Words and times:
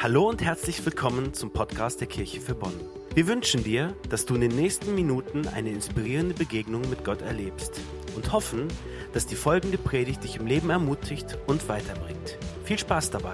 Hallo 0.00 0.28
und 0.28 0.40
herzlich 0.44 0.86
willkommen 0.86 1.34
zum 1.34 1.52
Podcast 1.52 2.00
der 2.00 2.06
Kirche 2.06 2.40
für 2.40 2.54
Bonn. 2.54 2.72
Wir 3.16 3.26
wünschen 3.26 3.64
dir, 3.64 3.96
dass 4.08 4.26
du 4.26 4.36
in 4.36 4.42
den 4.42 4.54
nächsten 4.54 4.94
Minuten 4.94 5.48
eine 5.48 5.70
inspirierende 5.70 6.36
Begegnung 6.36 6.88
mit 6.88 7.04
Gott 7.04 7.20
erlebst 7.20 7.80
und 8.14 8.30
hoffen, 8.30 8.68
dass 9.12 9.26
die 9.26 9.34
folgende 9.34 9.76
Predigt 9.76 10.22
dich 10.22 10.36
im 10.36 10.46
Leben 10.46 10.70
ermutigt 10.70 11.36
und 11.48 11.68
weiterbringt. 11.68 12.38
Viel 12.62 12.78
Spaß 12.78 13.10
dabei! 13.10 13.32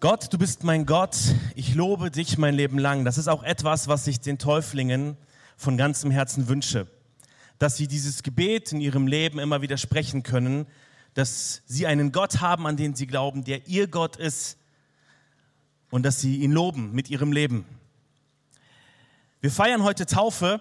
Gott, 0.00 0.32
du 0.32 0.38
bist 0.38 0.64
mein 0.64 0.86
Gott, 0.86 1.18
ich 1.54 1.74
lobe 1.74 2.10
dich 2.10 2.38
mein 2.38 2.54
Leben 2.54 2.78
lang. 2.78 3.04
Das 3.04 3.18
ist 3.18 3.28
auch 3.28 3.42
etwas, 3.42 3.88
was 3.88 4.06
ich 4.06 4.20
den 4.20 4.38
Täuflingen 4.38 5.18
von 5.58 5.76
ganzem 5.76 6.10
Herzen 6.10 6.48
wünsche, 6.48 6.86
dass 7.58 7.76
sie 7.76 7.88
dieses 7.88 8.22
Gebet 8.22 8.72
in 8.72 8.80
ihrem 8.80 9.06
Leben 9.06 9.38
immer 9.38 9.60
wieder 9.60 9.76
sprechen 9.76 10.22
können, 10.22 10.66
dass 11.16 11.62
sie 11.64 11.86
einen 11.86 12.12
Gott 12.12 12.42
haben, 12.42 12.66
an 12.66 12.76
den 12.76 12.94
sie 12.94 13.06
glauben, 13.06 13.42
der 13.42 13.66
ihr 13.66 13.86
Gott 13.88 14.16
ist 14.16 14.58
und 15.90 16.02
dass 16.02 16.20
sie 16.20 16.42
ihn 16.42 16.52
loben 16.52 16.92
mit 16.92 17.08
ihrem 17.08 17.32
Leben. 17.32 17.64
Wir 19.40 19.50
feiern 19.50 19.82
heute 19.82 20.04
Taufe 20.04 20.60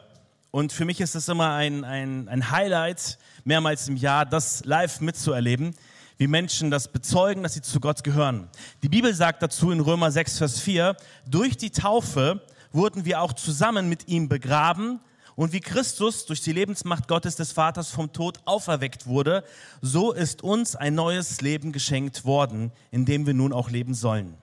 und 0.52 0.72
für 0.72 0.86
mich 0.86 1.02
ist 1.02 1.14
es 1.14 1.28
immer 1.28 1.54
ein, 1.56 1.84
ein, 1.84 2.30
ein 2.30 2.52
Highlight, 2.52 3.20
mehrmals 3.44 3.90
im 3.90 3.98
Jahr 3.98 4.26
das 4.26 4.64
live 4.64 5.02
mitzuerleben, 5.02 5.76
wie 6.18 6.28
Menschen 6.28 6.72
das 6.72 6.88
bezeugen, 6.88 7.44
dass 7.44 7.56
sie 7.56 7.62
zu 7.62 7.82
Gott 7.82 8.06
gehören. 8.06 8.48
Die 8.82 8.88
Bibel 8.88 9.14
sagt 9.14 9.44
dazu 9.44 9.72
in 9.72 9.82
Römer 9.82 10.10
6, 10.10 10.38
Vers 10.38 10.62
4, 10.62 10.96
durch 11.28 11.58
die 11.58 11.72
Taufe 11.72 12.42
wurden 12.72 13.04
wir 13.04 13.20
auch 13.20 13.34
zusammen 13.34 13.90
mit 13.90 14.08
ihm 14.08 14.30
begraben 14.30 15.02
und 15.36 15.52
wie 15.52 15.60
Christus 15.60 16.26
durch 16.26 16.42
die 16.42 16.54
Lebensmacht 16.54 17.08
Gottes 17.08 17.36
des 17.36 17.52
Vaters 17.52 17.90
vom 17.90 18.14
Tod 18.14 18.40
auferweckt 18.46 19.06
wurde, 19.06 19.44
so 19.82 20.12
ist 20.12 20.44
uns 20.44 20.76
ein 20.76 20.96
neues 20.96 21.42
Leben 21.42 21.72
geschenkt 21.72 22.26
worden, 22.26 22.72
in 22.92 23.06
dem 23.06 23.26
wir 23.26 23.34
nun 23.34 23.52
auch 23.52 23.70
leben 23.70 23.94
sollen. 23.94 24.38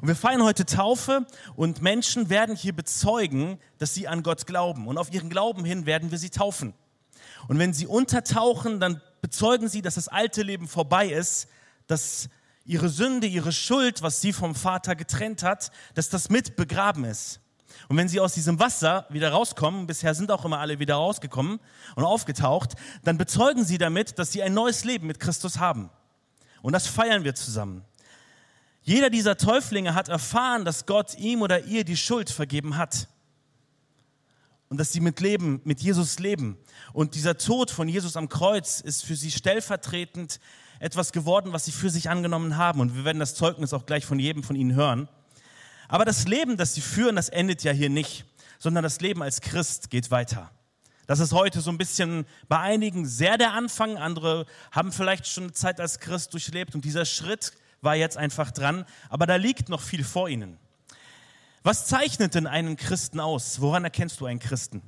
Und 0.00 0.08
wir 0.08 0.16
feiern 0.16 0.42
heute 0.42 0.66
Taufe 0.66 1.26
und 1.56 1.82
Menschen 1.82 2.28
werden 2.28 2.54
hier 2.54 2.74
bezeugen, 2.74 3.58
dass 3.78 3.94
sie 3.94 4.06
an 4.06 4.22
Gott 4.22 4.46
glauben. 4.46 4.86
Und 4.86 4.98
auf 4.98 5.12
ihren 5.12 5.30
Glauben 5.30 5.64
hin 5.64 5.86
werden 5.86 6.10
wir 6.10 6.18
sie 6.18 6.30
taufen. 6.30 6.74
Und 7.48 7.58
wenn 7.58 7.72
sie 7.72 7.86
untertauchen, 7.86 8.80
dann 8.80 9.00
bezeugen 9.20 9.68
sie, 9.68 9.82
dass 9.82 9.94
das 9.94 10.08
alte 10.08 10.42
Leben 10.42 10.68
vorbei 10.68 11.08
ist, 11.08 11.48
dass 11.86 12.28
ihre 12.64 12.88
Sünde, 12.88 13.26
ihre 13.26 13.52
Schuld, 13.52 14.02
was 14.02 14.20
sie 14.20 14.32
vom 14.32 14.54
Vater 14.54 14.94
getrennt 14.94 15.42
hat, 15.42 15.72
dass 15.94 16.08
das 16.08 16.28
mit 16.28 16.54
begraben 16.54 17.04
ist. 17.04 17.40
Und 17.88 17.96
wenn 17.96 18.08
sie 18.08 18.20
aus 18.20 18.34
diesem 18.34 18.58
Wasser 18.58 19.06
wieder 19.10 19.30
rauskommen, 19.30 19.86
bisher 19.86 20.14
sind 20.14 20.30
auch 20.30 20.44
immer 20.44 20.58
alle 20.58 20.78
wieder 20.78 20.94
rausgekommen 20.94 21.60
und 21.96 22.04
aufgetaucht, 22.04 22.74
dann 23.04 23.18
bezeugen 23.18 23.64
sie 23.64 23.78
damit, 23.78 24.18
dass 24.18 24.32
sie 24.32 24.42
ein 24.42 24.54
neues 24.54 24.84
Leben 24.84 25.06
mit 25.06 25.20
Christus 25.20 25.58
haben. 25.58 25.90
Und 26.62 26.72
das 26.72 26.86
feiern 26.86 27.24
wir 27.24 27.34
zusammen. 27.34 27.84
Jeder 28.82 29.10
dieser 29.10 29.36
Täuflinge 29.36 29.94
hat 29.94 30.08
erfahren, 30.08 30.64
dass 30.64 30.86
Gott 30.86 31.16
ihm 31.18 31.42
oder 31.42 31.64
ihr 31.64 31.84
die 31.84 31.96
Schuld 31.96 32.30
vergeben 32.30 32.76
hat. 32.76 33.08
Und 34.68 34.78
dass 34.78 34.92
sie 34.92 35.00
mit 35.00 35.20
Leben, 35.20 35.60
mit 35.64 35.80
Jesus 35.80 36.18
leben. 36.18 36.56
Und 36.92 37.14
dieser 37.14 37.36
Tod 37.36 37.70
von 37.70 37.88
Jesus 37.88 38.16
am 38.16 38.28
Kreuz 38.28 38.80
ist 38.80 39.04
für 39.04 39.14
sie 39.14 39.30
stellvertretend 39.30 40.40
etwas 40.80 41.12
geworden, 41.12 41.52
was 41.52 41.66
sie 41.66 41.72
für 41.72 41.90
sich 41.90 42.10
angenommen 42.10 42.56
haben. 42.56 42.80
Und 42.80 42.96
wir 42.96 43.04
werden 43.04 43.20
das 43.20 43.34
Zeugnis 43.34 43.72
auch 43.72 43.86
gleich 43.86 44.04
von 44.04 44.18
jedem 44.18 44.42
von 44.42 44.56
ihnen 44.56 44.74
hören. 44.74 45.08
Aber 45.92 46.06
das 46.06 46.26
Leben, 46.26 46.56
das 46.56 46.72
sie 46.72 46.80
führen, 46.80 47.16
das 47.16 47.28
endet 47.28 47.64
ja 47.64 47.70
hier 47.70 47.90
nicht, 47.90 48.24
sondern 48.58 48.82
das 48.82 49.02
Leben 49.02 49.22
als 49.22 49.42
Christ 49.42 49.90
geht 49.90 50.10
weiter. 50.10 50.50
Das 51.06 51.20
ist 51.20 51.34
heute 51.34 51.60
so 51.60 51.70
ein 51.70 51.76
bisschen 51.76 52.24
bei 52.48 52.58
einigen 52.58 53.04
sehr 53.04 53.36
der 53.36 53.52
Anfang, 53.52 53.98
andere 53.98 54.46
haben 54.70 54.90
vielleicht 54.90 55.26
schon 55.26 55.44
eine 55.44 55.52
Zeit 55.52 55.80
als 55.80 56.00
Christ 56.00 56.32
durchlebt 56.32 56.74
und 56.74 56.86
dieser 56.86 57.04
Schritt 57.04 57.52
war 57.82 57.94
jetzt 57.94 58.16
einfach 58.16 58.52
dran, 58.52 58.86
aber 59.10 59.26
da 59.26 59.36
liegt 59.36 59.68
noch 59.68 59.82
viel 59.82 60.02
vor 60.02 60.30
ihnen. 60.30 60.56
Was 61.62 61.84
zeichnet 61.88 62.36
denn 62.36 62.46
einen 62.46 62.76
Christen 62.76 63.20
aus? 63.20 63.60
Woran 63.60 63.84
erkennst 63.84 64.18
du 64.18 64.24
einen 64.24 64.40
Christen? 64.40 64.80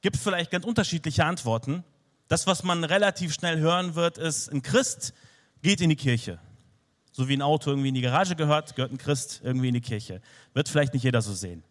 Gibt 0.00 0.16
es 0.16 0.22
vielleicht 0.22 0.50
ganz 0.50 0.64
unterschiedliche 0.64 1.26
Antworten. 1.26 1.84
Das, 2.28 2.46
was 2.46 2.62
man 2.62 2.84
relativ 2.84 3.34
schnell 3.34 3.58
hören 3.58 3.96
wird, 3.96 4.16
ist, 4.16 4.48
ein 4.48 4.62
Christ 4.62 5.12
geht 5.60 5.82
in 5.82 5.90
die 5.90 5.96
Kirche. 5.96 6.40
So 7.20 7.28
wie 7.28 7.36
ein 7.36 7.42
Auto 7.42 7.68
irgendwie 7.68 7.90
in 7.90 7.94
die 7.94 8.00
Garage 8.00 8.34
gehört, 8.34 8.74
gehört 8.76 8.92
ein 8.92 8.96
Christ 8.96 9.42
irgendwie 9.44 9.68
in 9.68 9.74
die 9.74 9.82
Kirche. 9.82 10.22
Wird 10.54 10.70
vielleicht 10.70 10.94
nicht 10.94 11.02
jeder 11.02 11.20
so 11.20 11.34
sehen. 11.34 11.62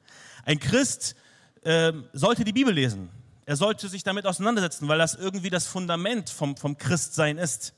Ein 0.45 0.59
Christ 0.59 1.15
äh, 1.63 1.91
sollte 2.13 2.43
die 2.43 2.53
Bibel 2.53 2.71
lesen. 2.71 3.09
Er 3.47 3.55
sollte 3.55 3.89
sich 3.89 4.03
damit 4.03 4.27
auseinandersetzen, 4.27 4.87
weil 4.87 4.99
das 4.99 5.15
irgendwie 5.15 5.49
das 5.49 5.65
Fundament 5.65 6.29
vom, 6.29 6.55
vom 6.55 6.77
Christsein 6.77 7.39
ist. 7.39 7.73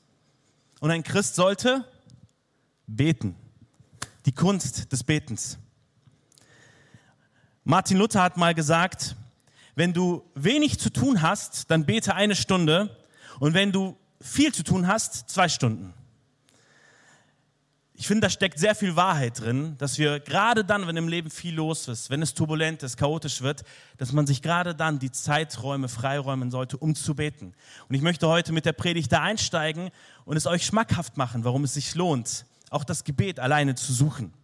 Und 0.80 0.90
ein 0.90 1.02
Christ 1.02 1.34
sollte 1.34 1.86
beten. 2.86 3.36
Die 4.26 4.32
Kunst 4.32 4.92
des 4.92 5.02
Betens. 5.02 5.56
Martin 7.64 7.96
Luther 7.96 8.22
hat 8.22 8.36
mal 8.36 8.52
gesagt, 8.52 9.16
wenn 9.76 9.94
du 9.94 10.22
wenig 10.34 10.78
zu 10.78 10.90
tun 10.90 11.22
hast, 11.22 11.70
dann 11.70 11.86
bete 11.86 12.14
eine 12.14 12.36
Stunde. 12.36 12.94
Und 13.40 13.54
wenn 13.54 13.72
du 13.72 13.96
viel 14.20 14.52
zu 14.52 14.62
tun 14.62 14.86
hast, 14.88 15.30
zwei 15.30 15.48
Stunden 15.48 15.94
ich 18.02 18.08
finde, 18.08 18.22
da 18.22 18.30
steckt 18.30 18.58
sehr 18.58 18.74
viel 18.74 18.96
Wahrheit 18.96 19.38
drin, 19.38 19.76
dass 19.78 19.96
wir 19.96 20.18
gerade 20.18 20.64
dann, 20.64 20.88
wenn 20.88 20.96
im 20.96 21.06
Leben 21.06 21.30
viel 21.30 21.54
los 21.54 21.86
ist, 21.86 22.10
wenn 22.10 22.20
es 22.20 22.34
turbulent 22.34 22.82
ist, 22.82 22.96
chaotisch 22.96 23.42
wird, 23.42 23.62
dass 23.96 24.10
man 24.10 24.26
sich 24.26 24.42
gerade 24.42 24.74
dann 24.74 24.98
die 24.98 25.12
Zeiträume 25.12 25.88
freiräumen 25.88 26.50
sollte, 26.50 26.76
um 26.76 26.96
zu 26.96 27.14
beten. 27.14 27.54
Und 27.88 27.94
ich 27.94 28.02
möchte 28.02 28.26
heute 28.26 28.52
mit 28.52 28.66
der 28.66 28.72
Predigt 28.72 29.12
da 29.12 29.22
einsteigen 29.22 29.90
und 30.24 30.36
es 30.36 30.48
euch 30.48 30.66
schmackhaft 30.66 31.16
machen, 31.16 31.44
warum 31.44 31.62
es 31.62 31.74
sich 31.74 31.94
lohnt, 31.94 32.44
auch 32.70 32.82
das 32.82 33.04
Gebet 33.04 33.38
alleine 33.38 33.76
zu 33.76 33.92
suchen. 33.92 34.34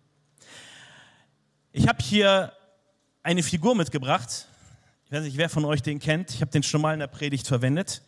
Ich 1.72 1.88
habe 1.88 2.00
hier 2.00 2.52
eine 3.24 3.42
Figur 3.42 3.74
mitgebracht. 3.74 4.46
Ich 5.06 5.10
weiß 5.10 5.24
nicht, 5.24 5.36
wer 5.36 5.48
von 5.48 5.64
euch 5.64 5.82
den 5.82 5.98
kennt. 5.98 6.30
Ich 6.30 6.42
habe 6.42 6.52
den 6.52 6.62
schon 6.62 6.80
mal 6.80 6.92
in 6.92 7.00
der 7.00 7.08
Predigt 7.08 7.48
verwendet. 7.48 8.02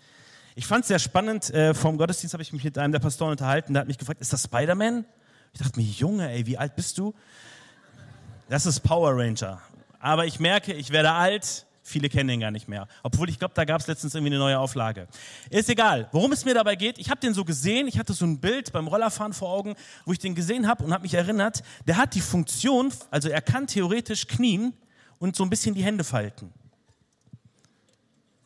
Ich 0.55 0.69
fand 0.69 0.83
es 0.83 0.89
sehr 0.89 1.01
spannend. 1.01 1.51
Äh, 1.51 1.75
vom 1.75 1.99
Gottesdienst 1.99 2.35
habe 2.35 2.43
ich 2.45 2.53
mich 2.53 2.63
mit 2.63 2.79
einem 2.79 2.93
der 2.93 3.01
Pastoren 3.01 3.33
unterhalten. 3.33 3.73
Der 3.73 3.81
hat 3.81 3.89
mich 3.89 3.99
gefragt, 3.99 4.21
ist 4.21 4.33
das 4.33 4.45
Spider-Man? 4.45 5.07
Ich 5.53 5.61
dachte 5.61 5.79
mir, 5.79 5.87
Junge, 5.87 6.31
ey, 6.31 6.47
wie 6.47 6.59
alt 6.59 6.77
bist 6.77 6.99
du? 6.99 7.15
Das 8.49 8.67
ist 8.67 8.81
Power 8.81 9.17
Ranger. 9.17 9.61
Aber 10.01 10.27
ich 10.27 10.41
merke, 10.41 10.73
ich 10.73 10.91
werde 10.91 11.13
alt. 11.13 11.67
Viele 11.83 12.09
kennen 12.09 12.29
den 12.29 12.41
gar 12.41 12.51
nicht 12.51 12.69
mehr. 12.69 12.87
Obwohl 13.03 13.29
ich 13.29 13.39
glaube, 13.39 13.55
da 13.55 13.65
gab 13.65 13.81
es 13.81 13.87
letztens 13.87 14.15
irgendwie 14.15 14.33
eine 14.33 14.39
neue 14.39 14.59
Auflage. 14.59 15.09
Ist 15.51 15.69
egal. 15.69 16.09
Worum 16.13 16.31
es 16.33 16.45
mir 16.45 16.55
dabei 16.55 16.77
geht, 16.77 16.99
ich 16.99 17.11
habe 17.11 17.21
den 17.21 17.35
so 17.35 17.45
gesehen, 17.45 17.89
ich 17.89 17.99
hatte 17.99 18.13
so 18.13 18.25
ein 18.25 18.39
Bild 18.39 18.73
beim 18.73 18.87
Rollerfahren 18.87 19.33
vor 19.33 19.51
Augen, 19.51 19.75
wo 20.05 20.13
ich 20.13 20.19
den 20.19 20.35
gesehen 20.35 20.69
habe 20.69 20.85
und 20.85 20.93
habe 20.93 21.03
mich 21.03 21.15
erinnert, 21.15 21.63
der 21.87 21.97
hat 21.97 22.15
die 22.15 22.21
Funktion, 22.21 22.93
also 23.11 23.29
er 23.29 23.43
kann 23.43 23.67
theoretisch 23.67 24.29
knien 24.29 24.73
und 25.19 25.35
so 25.35 25.43
ein 25.43 25.51
bisschen 25.51 25.75
die 25.75 25.83
Hände 25.83 26.05
falten. 26.05 26.53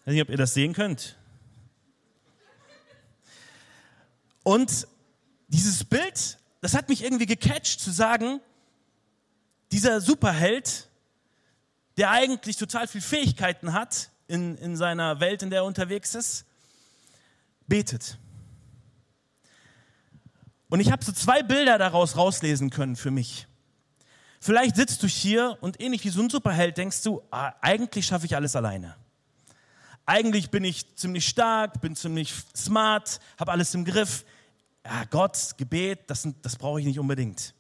Ich 0.01 0.07
weiß 0.07 0.13
nicht, 0.15 0.23
ob 0.23 0.31
ihr 0.31 0.37
das 0.37 0.55
sehen 0.55 0.73
könnt. 0.73 1.17
Und 4.43 4.87
dieses 5.49 5.85
Bild 5.85 6.39
das 6.65 6.73
hat 6.73 6.89
mich 6.89 7.05
irgendwie 7.05 7.27
gecatcht 7.27 7.79
zu 7.79 7.91
sagen, 7.91 8.41
dieser 9.71 10.01
Superheld, 10.01 10.89
der 11.99 12.11
eigentlich 12.11 12.57
total 12.57 12.89
viel 12.89 13.03
Fähigkeiten 13.03 13.75
hat 13.75 14.09
in, 14.29 14.57
in 14.57 14.75
seiner 14.75 15.21
Welt, 15.21 15.43
in 15.43 15.51
der 15.51 15.59
er 15.61 15.65
unterwegs 15.67 16.15
ist, 16.15 16.47
betet. 17.67 18.17
Und 20.71 20.81
ich 20.81 20.91
habe 20.91 21.05
so 21.05 21.13
zwei 21.13 21.43
Bilder 21.43 21.77
daraus 21.77 22.17
rauslesen 22.17 22.71
können 22.71 22.97
für 22.97 23.11
mich. 23.11 23.47
Vielleicht 24.41 24.77
sitzt 24.77 25.03
du 25.03 25.07
hier 25.07 25.59
und 25.61 25.83
ähnlich 25.83 26.03
wie 26.05 26.09
so 26.09 26.23
ein 26.23 26.31
Superheld 26.31 26.79
denkst 26.79 27.03
du, 27.03 27.21
ah, 27.31 27.53
eigentlich 27.61 28.07
schaffe 28.07 28.25
ich 28.25 28.37
alles 28.37 28.57
alleine. 28.57 28.97
Eigentlich 30.07 30.51
bin 30.51 30.65
ich 30.65 30.97
ziemlich 30.97 31.29
stark, 31.29 31.83
bin 31.83 31.95
ziemlich 31.95 32.33
smart, 32.57 33.21
habe 33.39 33.53
alles 33.53 33.75
im 33.75 33.85
Griff 33.85 34.25
ja, 34.85 35.05
Gott, 35.11 35.55
Gebet, 35.57 36.11
das, 36.11 36.29
das 36.43 36.57
brauche 36.57 36.81
ich 36.81 36.87
nicht 36.87 36.99
unbedingt. 36.99 37.55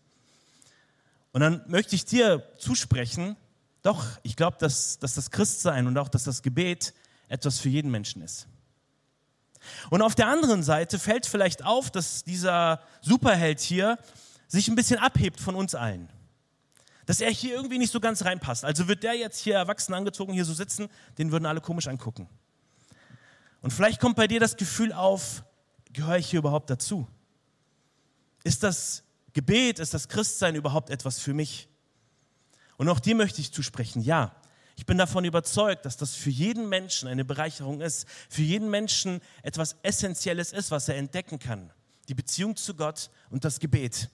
Und 1.32 1.40
dann 1.40 1.64
möchte 1.66 1.96
ich 1.96 2.04
dir 2.04 2.46
zusprechen, 2.58 3.36
doch, 3.82 4.04
ich 4.22 4.36
glaube, 4.36 4.56
dass, 4.60 4.98
dass 4.98 5.14
das 5.14 5.30
Christsein 5.30 5.86
und 5.86 5.98
auch 5.98 6.08
dass 6.08 6.24
das 6.24 6.42
Gebet 6.42 6.94
etwas 7.28 7.58
für 7.58 7.68
jeden 7.68 7.90
Menschen 7.90 8.22
ist. 8.22 8.46
Und 9.90 10.02
auf 10.02 10.14
der 10.14 10.28
anderen 10.28 10.62
Seite 10.62 10.98
fällt 10.98 11.26
vielleicht 11.26 11.64
auf, 11.64 11.90
dass 11.90 12.24
dieser 12.24 12.80
Superheld 13.00 13.60
hier 13.60 13.98
sich 14.46 14.68
ein 14.68 14.74
bisschen 14.74 14.98
abhebt 14.98 15.40
von 15.40 15.54
uns 15.54 15.74
allen. 15.74 16.08
Dass 17.06 17.20
er 17.20 17.30
hier 17.30 17.54
irgendwie 17.54 17.78
nicht 17.78 17.92
so 17.92 18.00
ganz 18.00 18.24
reinpasst. 18.24 18.64
Also 18.64 18.88
wird 18.88 19.02
der 19.02 19.14
jetzt 19.14 19.38
hier 19.38 19.56
erwachsen 19.56 19.94
angezogen 19.94 20.32
hier 20.32 20.44
so 20.44 20.54
sitzen, 20.54 20.88
den 21.18 21.32
würden 21.32 21.46
alle 21.46 21.60
komisch 21.60 21.88
angucken. 21.88 22.28
Und 23.60 23.72
vielleicht 23.72 24.00
kommt 24.00 24.16
bei 24.16 24.26
dir 24.26 24.40
das 24.40 24.56
Gefühl 24.56 24.92
auf, 24.92 25.44
gehöre 25.92 26.18
ich 26.18 26.30
hier 26.30 26.38
überhaupt 26.38 26.70
dazu? 26.70 27.06
Ist 28.44 28.62
das 28.62 29.02
Gebet, 29.32 29.80
ist 29.80 29.94
das 29.94 30.08
Christsein 30.08 30.54
überhaupt 30.54 30.90
etwas 30.90 31.18
für 31.18 31.34
mich? 31.34 31.68
Und 32.76 32.88
auch 32.88 33.00
dir 33.00 33.14
möchte 33.14 33.40
ich 33.40 33.52
zusprechen, 33.52 34.02
ja, 34.02 34.36
Ich 34.76 34.86
bin 34.86 34.98
davon 34.98 35.24
überzeugt, 35.24 35.84
dass 35.84 35.96
das 35.96 36.14
für 36.14 36.30
jeden 36.30 36.68
Menschen 36.68 37.08
eine 37.08 37.24
Bereicherung 37.24 37.80
ist, 37.80 38.06
für 38.28 38.42
jeden 38.42 38.70
Menschen 38.70 39.20
etwas 39.42 39.76
Essentielles 39.82 40.52
ist, 40.52 40.70
was 40.70 40.88
er 40.88 40.96
entdecken 40.96 41.38
kann. 41.38 41.70
Die 42.08 42.14
Beziehung 42.14 42.56
zu 42.56 42.74
Gott 42.74 43.10
und 43.30 43.44
das 43.44 43.60
Gebet. 43.60 44.10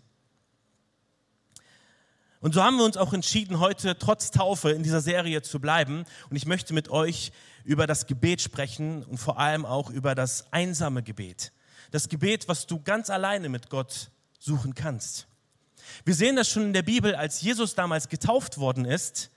Und 2.40 2.54
so 2.54 2.62
haben 2.62 2.76
wir 2.76 2.84
uns 2.84 2.96
auch 2.96 3.12
entschieden, 3.12 3.58
heute 3.58 3.98
trotz 3.98 4.30
Taufe 4.30 4.70
in 4.70 4.82
dieser 4.82 5.00
Serie 5.00 5.42
zu 5.42 5.60
bleiben. 5.60 6.04
Und 6.30 6.36
ich 6.36 6.46
möchte 6.46 6.72
mit 6.72 6.88
euch 6.90 7.32
über 7.64 7.86
das 7.86 8.06
Gebet 8.06 8.40
sprechen 8.40 9.02
und 9.04 9.18
vor 9.18 9.38
allem 9.38 9.66
auch 9.66 9.90
über 9.90 10.14
das 10.14 10.50
einsame 10.52 11.02
Gebet. 11.02 11.52
Das 11.90 12.08
Gebet, 12.08 12.48
was 12.48 12.66
du 12.66 12.80
ganz 12.80 13.10
alleine 13.10 13.48
mit 13.48 13.68
Gott 13.68 14.10
suchen 14.40 14.74
kannst. 14.74 15.28
Wir 16.04 16.14
sehen 16.14 16.34
das 16.34 16.48
schon 16.48 16.64
in 16.64 16.72
der 16.72 16.82
Bibel, 16.82 17.14
als 17.14 17.40
Jesus 17.40 17.76
damals 17.76 18.08
getauft 18.08 18.58
worden 18.58 18.84
ist. 18.84 19.30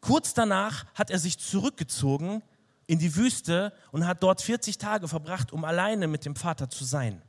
Kurz 0.00 0.32
danach 0.32 0.86
hat 0.94 1.10
er 1.10 1.18
sich 1.18 1.38
zurückgezogen 1.38 2.42
in 2.86 2.98
die 2.98 3.14
Wüste 3.14 3.72
und 3.90 4.06
hat 4.06 4.22
dort 4.22 4.40
40 4.40 4.78
Tage 4.78 5.08
verbracht, 5.08 5.52
um 5.52 5.64
alleine 5.64 6.08
mit 6.08 6.24
dem 6.24 6.36
Vater 6.36 6.70
zu 6.70 6.84
sein. 6.84 7.20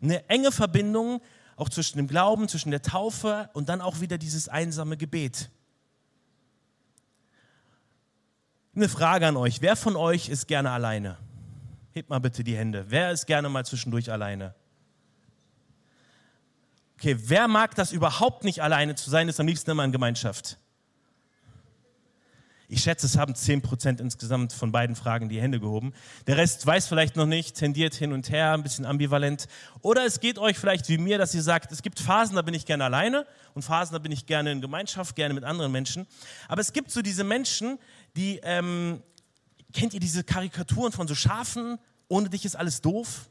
Eine 0.00 0.28
enge 0.28 0.52
Verbindung 0.52 1.20
auch 1.56 1.68
zwischen 1.68 1.96
dem 1.96 2.06
Glauben, 2.06 2.48
zwischen 2.48 2.70
der 2.70 2.82
Taufe 2.82 3.50
und 3.54 3.68
dann 3.68 3.80
auch 3.80 4.00
wieder 4.00 4.18
dieses 4.18 4.48
einsame 4.48 4.96
Gebet. 4.96 5.50
Eine 8.74 8.90
Frage 8.90 9.26
an 9.26 9.38
euch. 9.38 9.62
Wer 9.62 9.74
von 9.74 9.96
euch 9.96 10.28
ist 10.28 10.48
gerne 10.48 10.70
alleine? 10.70 11.16
Hebt 11.92 12.10
mal 12.10 12.18
bitte 12.18 12.44
die 12.44 12.56
Hände. 12.56 12.84
Wer 12.88 13.10
ist 13.10 13.26
gerne 13.26 13.48
mal 13.48 13.64
zwischendurch 13.64 14.12
alleine? 14.12 14.54
Okay, 16.98 17.16
wer 17.18 17.46
mag 17.46 17.74
das 17.74 17.92
überhaupt 17.92 18.44
nicht 18.44 18.62
alleine 18.62 18.94
zu 18.94 19.10
sein, 19.10 19.28
ist 19.28 19.38
am 19.38 19.46
liebsten 19.46 19.70
immer 19.70 19.84
in 19.84 19.92
Gemeinschaft. 19.92 20.58
Ich 22.68 22.82
schätze, 22.82 23.06
es 23.06 23.16
haben 23.16 23.34
10% 23.34 24.00
insgesamt 24.00 24.52
von 24.52 24.72
beiden 24.72 24.96
Fragen 24.96 25.28
die 25.28 25.40
Hände 25.40 25.60
gehoben. 25.60 25.92
Der 26.26 26.36
Rest 26.36 26.66
weiß 26.66 26.88
vielleicht 26.88 27.14
noch 27.14 27.26
nicht, 27.26 27.54
tendiert 27.54 27.94
hin 27.94 28.12
und 28.12 28.30
her, 28.30 28.54
ein 28.54 28.62
bisschen 28.62 28.86
ambivalent. 28.86 29.46
Oder 29.82 30.04
es 30.04 30.18
geht 30.20 30.38
euch 30.38 30.58
vielleicht 30.58 30.88
wie 30.88 30.98
mir, 30.98 31.18
dass 31.18 31.32
ihr 31.34 31.42
sagt, 31.42 31.70
es 31.70 31.82
gibt 31.82 32.00
Phasen, 32.00 32.34
da 32.34 32.42
bin 32.42 32.54
ich 32.54 32.64
gerne 32.64 32.84
alleine 32.84 33.26
und 33.54 33.62
Phasen, 33.62 33.92
da 33.92 33.98
bin 33.98 34.10
ich 34.10 34.26
gerne 34.26 34.50
in 34.50 34.60
Gemeinschaft, 34.60 35.14
gerne 35.14 35.34
mit 35.34 35.44
anderen 35.44 35.70
Menschen. 35.70 36.06
Aber 36.48 36.60
es 36.60 36.72
gibt 36.72 36.90
so 36.90 37.02
diese 37.02 37.22
Menschen, 37.22 37.78
die, 38.16 38.40
ähm, 38.42 39.02
kennt 39.72 39.94
ihr 39.94 40.00
diese 40.00 40.24
Karikaturen 40.24 40.92
von 40.92 41.06
so 41.06 41.14
Schafen? 41.14 41.78
Ohne 42.08 42.30
dich 42.30 42.44
ist 42.44 42.56
alles 42.56 42.80
doof. 42.80 43.28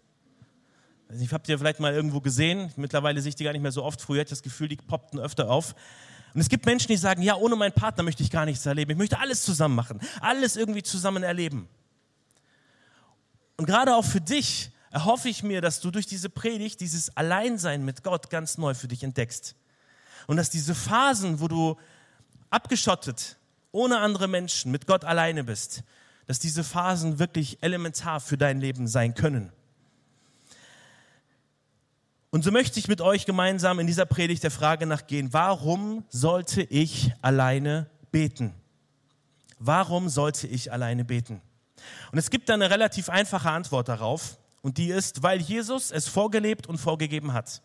Ich 1.09 1.31
habt 1.31 1.47
ihr 1.47 1.57
vielleicht 1.57 1.79
mal 1.79 1.93
irgendwo 1.93 2.19
gesehen. 2.19 2.71
Mittlerweile 2.75 3.21
sehe 3.21 3.29
ich 3.29 3.35
die 3.35 3.43
gar 3.43 3.53
nicht 3.53 3.61
mehr 3.61 3.71
so 3.71 3.83
oft. 3.83 4.01
Früher 4.01 4.21
hatte 4.21 4.27
ich 4.27 4.39
das 4.39 4.43
Gefühl, 4.43 4.67
die 4.67 4.75
poppten 4.75 5.19
öfter 5.19 5.49
auf. 5.49 5.75
Und 6.33 6.41
es 6.41 6.49
gibt 6.49 6.65
Menschen, 6.65 6.87
die 6.87 6.97
sagen, 6.97 7.21
ja, 7.21 7.35
ohne 7.35 7.55
meinen 7.55 7.71
Partner 7.71 8.03
möchte 8.03 8.23
ich 8.23 8.29
gar 8.29 8.45
nichts 8.45 8.65
erleben. 8.65 8.91
Ich 8.91 8.97
möchte 8.97 9.19
alles 9.19 9.43
zusammen 9.43 9.75
machen, 9.75 10.01
alles 10.19 10.57
irgendwie 10.57 10.83
zusammen 10.83 11.23
erleben. 11.23 11.69
Und 13.57 13.65
gerade 13.65 13.95
auch 13.95 14.03
für 14.03 14.19
dich 14.19 14.71
erhoffe 14.91 15.29
ich 15.29 15.43
mir, 15.43 15.61
dass 15.61 15.79
du 15.79 15.91
durch 15.91 16.07
diese 16.07 16.29
Predigt 16.29 16.81
dieses 16.81 17.15
Alleinsein 17.15 17.85
mit 17.85 18.03
Gott 18.03 18.29
ganz 18.29 18.57
neu 18.57 18.73
für 18.73 18.87
dich 18.87 19.03
entdeckst. 19.03 19.55
Und 20.27 20.37
dass 20.37 20.49
diese 20.49 20.75
Phasen, 20.75 21.39
wo 21.39 21.47
du 21.47 21.77
abgeschottet, 22.49 23.37
ohne 23.71 23.99
andere 23.99 24.27
Menschen, 24.27 24.71
mit 24.71 24.87
Gott 24.87 25.05
alleine 25.05 25.43
bist, 25.43 25.83
dass 26.27 26.39
diese 26.39 26.63
Phasen 26.63 27.19
wirklich 27.19 27.61
elementar 27.61 28.19
für 28.19 28.37
dein 28.37 28.59
Leben 28.59 28.87
sein 28.87 29.13
können. 29.13 29.51
Und 32.35 32.43
so 32.43 32.51
möchte 32.51 32.77
ich 32.79 32.89
mit 32.89 32.99
euch 32.99 33.25
gemeinsam 33.25 33.79
in 33.79 33.87
dieser 33.87 34.05
Predigt 34.05 34.43
der 34.43 34.51
Frage 34.51 34.85
nachgehen, 34.85 35.31
warum 35.31 36.03
sollte 36.09 36.63
ich 36.63 37.13
alleine 37.21 37.89
beten? 38.11 38.53
Warum 39.57 40.09
sollte 40.09 40.45
ich 40.45 40.69
alleine 40.69 41.05
beten? 41.05 41.41
Und 42.11 42.17
es 42.17 42.29
gibt 42.29 42.49
da 42.49 42.55
eine 42.55 42.69
relativ 42.69 43.07
einfache 43.07 43.49
Antwort 43.49 43.87
darauf 43.87 44.37
und 44.61 44.77
die 44.77 44.89
ist, 44.89 45.23
weil 45.23 45.39
Jesus 45.39 45.91
es 45.91 46.09
vorgelebt 46.09 46.67
und 46.67 46.77
vorgegeben 46.77 47.31
hat. 47.31 47.61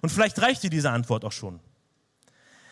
Und 0.00 0.08
vielleicht 0.08 0.40
reicht 0.40 0.62
dir 0.62 0.70
diese 0.70 0.90
Antwort 0.90 1.22
auch 1.22 1.32
schon. 1.32 1.60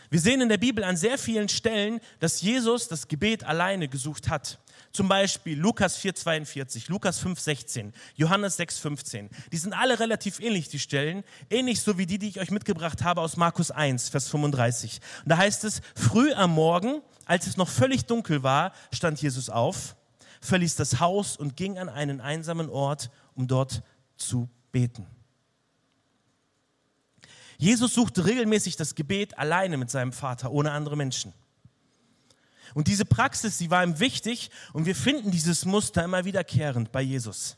Wir 0.09 0.21
sehen 0.21 0.41
in 0.41 0.49
der 0.49 0.57
Bibel 0.57 0.83
an 0.83 0.97
sehr 0.97 1.19
vielen 1.19 1.51
Stellen, 1.51 2.01
dass 2.21 2.41
Jesus 2.41 2.89
das 2.89 3.07
Gebet 3.07 3.45
alleine 3.45 3.89
gesucht 3.89 4.31
hat. 4.31 4.61
Zum 4.93 5.09
Beispiel 5.09 5.59
Lukas 5.59 5.99
4,42, 5.99 6.85
Lukas 6.89 7.21
5,16, 7.21 7.93
Johannes 8.15 8.59
6,15. 8.59 9.29
Die 9.51 9.57
sind 9.57 9.73
alle 9.73 9.99
relativ 9.99 10.41
ähnlich, 10.41 10.69
die 10.69 10.79
Stellen. 10.79 11.25
Ähnlich 11.51 11.81
so 11.81 11.99
wie 11.99 12.07
die, 12.07 12.19
die 12.19 12.29
ich 12.29 12.41
euch 12.41 12.51
mitgebracht 12.51 13.03
habe 13.03 13.21
aus 13.21 13.37
Markus 13.37 13.71
1, 13.71 14.09
Vers 14.09 14.29
35. 14.29 15.01
Und 15.25 15.31
da 15.31 15.39
heißt 15.39 15.65
es, 15.65 15.81
früh 15.97 16.33
am 16.33 16.53
Morgen, 16.53 17.03
als 17.27 17.47
es 17.47 17.57
noch 17.57 17.69
völlig 17.69 18.05
dunkel 18.05 18.43
war, 18.43 18.73
stand 18.93 19.21
Jesus 19.21 19.51
auf, 19.51 19.97
verließ 20.41 20.77
das 20.77 21.01
Haus 21.01 21.37
und 21.37 21.57
ging 21.57 21.79
an 21.79 21.89
einen 21.89 22.21
einsamen 22.21 22.69
Ort, 22.69 23.11
um 23.35 23.49
dort 23.49 23.83
zu 24.17 24.49
beten. 24.71 25.07
Jesus 27.59 27.95
suchte 27.95 28.27
regelmäßig 28.27 28.77
das 28.77 28.95
Gebet 28.95 29.39
alleine 29.39 29.77
mit 29.77 29.91
seinem 29.91 30.13
Vater, 30.13 30.51
ohne 30.51 30.73
andere 30.73 30.97
Menschen. 30.97 31.33
Und 32.75 32.89
diese 32.89 33.05
Praxis, 33.05 33.57
sie 33.57 33.71
war 33.71 33.85
ihm 33.85 34.01
wichtig 34.01 34.51
und 34.73 34.85
wir 34.85 34.97
finden 34.97 35.31
dieses 35.31 35.65
Muster 35.65 36.05
immer 36.05 36.25
wiederkehrend 36.25 36.91
bei 36.93 37.01
Jesus. 37.01 37.57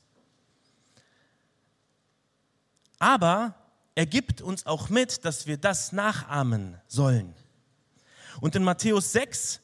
Aber 2.98 3.54
er 3.94 4.06
gibt 4.06 4.42
uns 4.42 4.66
auch 4.66 4.90
mit, 4.90 5.24
dass 5.24 5.46
wir 5.46 5.56
das 5.56 5.92
nachahmen 5.92 6.78
sollen. 6.86 7.34
Und 8.40 8.54
in 8.54 8.62
Matthäus 8.62 9.12
6 9.12 9.60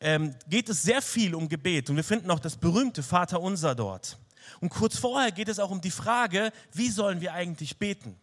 ähm, 0.00 0.34
geht 0.48 0.68
es 0.68 0.82
sehr 0.82 1.02
viel 1.02 1.34
um 1.34 1.48
Gebet 1.48 1.90
und 1.90 1.96
wir 1.96 2.04
finden 2.04 2.30
auch 2.30 2.38
das 2.38 2.56
berühmte 2.56 3.02
Vater 3.02 3.40
unser 3.40 3.74
dort. 3.74 4.18
Und 4.60 4.68
kurz 4.68 4.96
vorher 4.96 5.32
geht 5.32 5.48
es 5.48 5.58
auch 5.58 5.70
um 5.70 5.80
die 5.80 5.90
Frage, 5.90 6.52
wie 6.72 6.90
sollen 6.90 7.20
wir 7.20 7.32
eigentlich 7.32 7.78
beten? 7.78 8.16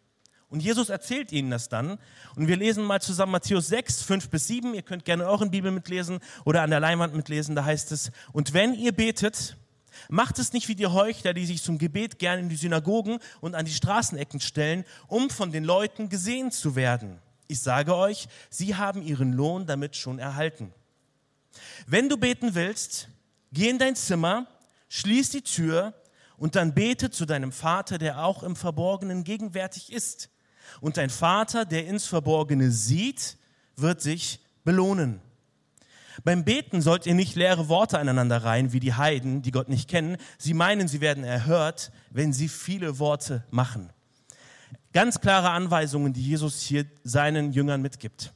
Und 0.53 0.59
Jesus 0.59 0.89
erzählt 0.89 1.31
ihnen 1.31 1.49
das 1.49 1.67
dann. 1.67 1.97
Und 2.35 2.47
wir 2.47 2.57
lesen 2.57 2.83
mal 2.83 3.01
zusammen 3.01 3.31
Matthäus 3.31 3.69
6, 3.69 4.03
5 4.03 4.29
bis 4.29 4.45
7. 4.45 4.75
Ihr 4.75 4.83
könnt 4.83 5.03
gerne 5.03 5.25
euren 5.25 5.49
Bibel 5.49 5.71
mitlesen 5.71 6.19
oder 6.45 6.61
an 6.61 6.69
der 6.69 6.79
Leinwand 6.79 7.15
mitlesen. 7.15 7.55
Da 7.55 7.65
heißt 7.65 7.91
es, 7.91 8.11
und 8.33 8.53
wenn 8.53 8.75
ihr 8.75 8.91
betet, 8.91 9.57
macht 10.09 10.37
es 10.37 10.53
nicht 10.53 10.67
wie 10.67 10.75
die 10.75 10.85
Heuchler, 10.85 11.33
die 11.33 11.47
sich 11.47 11.63
zum 11.63 11.79
Gebet 11.79 12.19
gerne 12.19 12.43
in 12.43 12.49
die 12.49 12.55
Synagogen 12.55 13.17
und 13.41 13.55
an 13.55 13.65
die 13.65 13.73
Straßenecken 13.73 14.39
stellen, 14.41 14.85
um 15.07 15.31
von 15.31 15.51
den 15.51 15.63
Leuten 15.63 16.07
gesehen 16.07 16.51
zu 16.51 16.75
werden. 16.75 17.19
Ich 17.47 17.61
sage 17.61 17.95
euch, 17.95 18.27
sie 18.51 18.75
haben 18.75 19.01
ihren 19.01 19.33
Lohn 19.33 19.65
damit 19.65 19.95
schon 19.95 20.19
erhalten. 20.19 20.71
Wenn 21.87 22.09
du 22.09 22.17
beten 22.17 22.53
willst, 22.53 23.09
geh 23.53 23.69
in 23.69 23.79
dein 23.79 23.95
Zimmer, 23.95 24.45
schließ 24.89 25.31
die 25.31 25.41
Tür 25.41 25.95
und 26.37 26.55
dann 26.55 26.75
bete 26.75 27.09
zu 27.09 27.25
deinem 27.25 27.51
Vater, 27.51 27.97
der 27.97 28.23
auch 28.23 28.43
im 28.43 28.55
Verborgenen 28.55 29.23
gegenwärtig 29.23 29.91
ist 29.91 30.29
und 30.81 30.97
dein 30.97 31.09
Vater, 31.09 31.65
der 31.65 31.87
ins 31.87 32.05
Verborgene 32.05 32.71
sieht, 32.71 33.37
wird 33.75 34.01
sich 34.01 34.39
belohnen. 34.63 35.21
Beim 36.23 36.43
Beten 36.43 36.81
sollt 36.81 37.05
ihr 37.05 37.15
nicht 37.15 37.35
leere 37.35 37.69
Worte 37.69 37.97
aneinander 37.97 38.43
reihen, 38.43 38.71
wie 38.71 38.79
die 38.79 38.93
Heiden, 38.93 39.41
die 39.41 39.51
Gott 39.51 39.67
nicht 39.69 39.89
kennen. 39.89 40.17
Sie 40.37 40.53
meinen, 40.53 40.87
sie 40.87 41.01
werden 41.01 41.23
erhört, 41.23 41.91
wenn 42.11 42.33
sie 42.33 42.49
viele 42.49 42.99
Worte 42.99 43.43
machen. 43.49 43.89
Ganz 44.93 45.21
klare 45.21 45.49
Anweisungen, 45.49 46.13
die 46.13 46.21
Jesus 46.21 46.61
hier 46.61 46.85
seinen 47.03 47.51
Jüngern 47.51 47.81
mitgibt. 47.81 48.31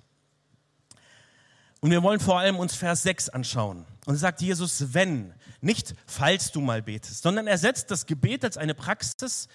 Und 1.79 1.91
wir 1.91 2.01
wollen 2.01 2.19
vor 2.19 2.39
allem 2.39 2.57
uns 2.57 2.75
Vers 2.75 3.03
6 3.03 3.29
anschauen. 3.29 3.85
Und 4.05 4.15
sagt 4.15 4.41
Jesus, 4.41 4.93
wenn, 4.93 5.33
nicht 5.61 5.93
falls 6.07 6.51
du 6.51 6.61
mal 6.61 6.81
betest, 6.81 7.21
sondern 7.21 7.45
er 7.45 7.57
setzt 7.57 7.91
das 7.91 8.05
Gebet 8.05 8.43
als 8.43 8.57
eine 8.57 8.73
Praxis 8.73 9.47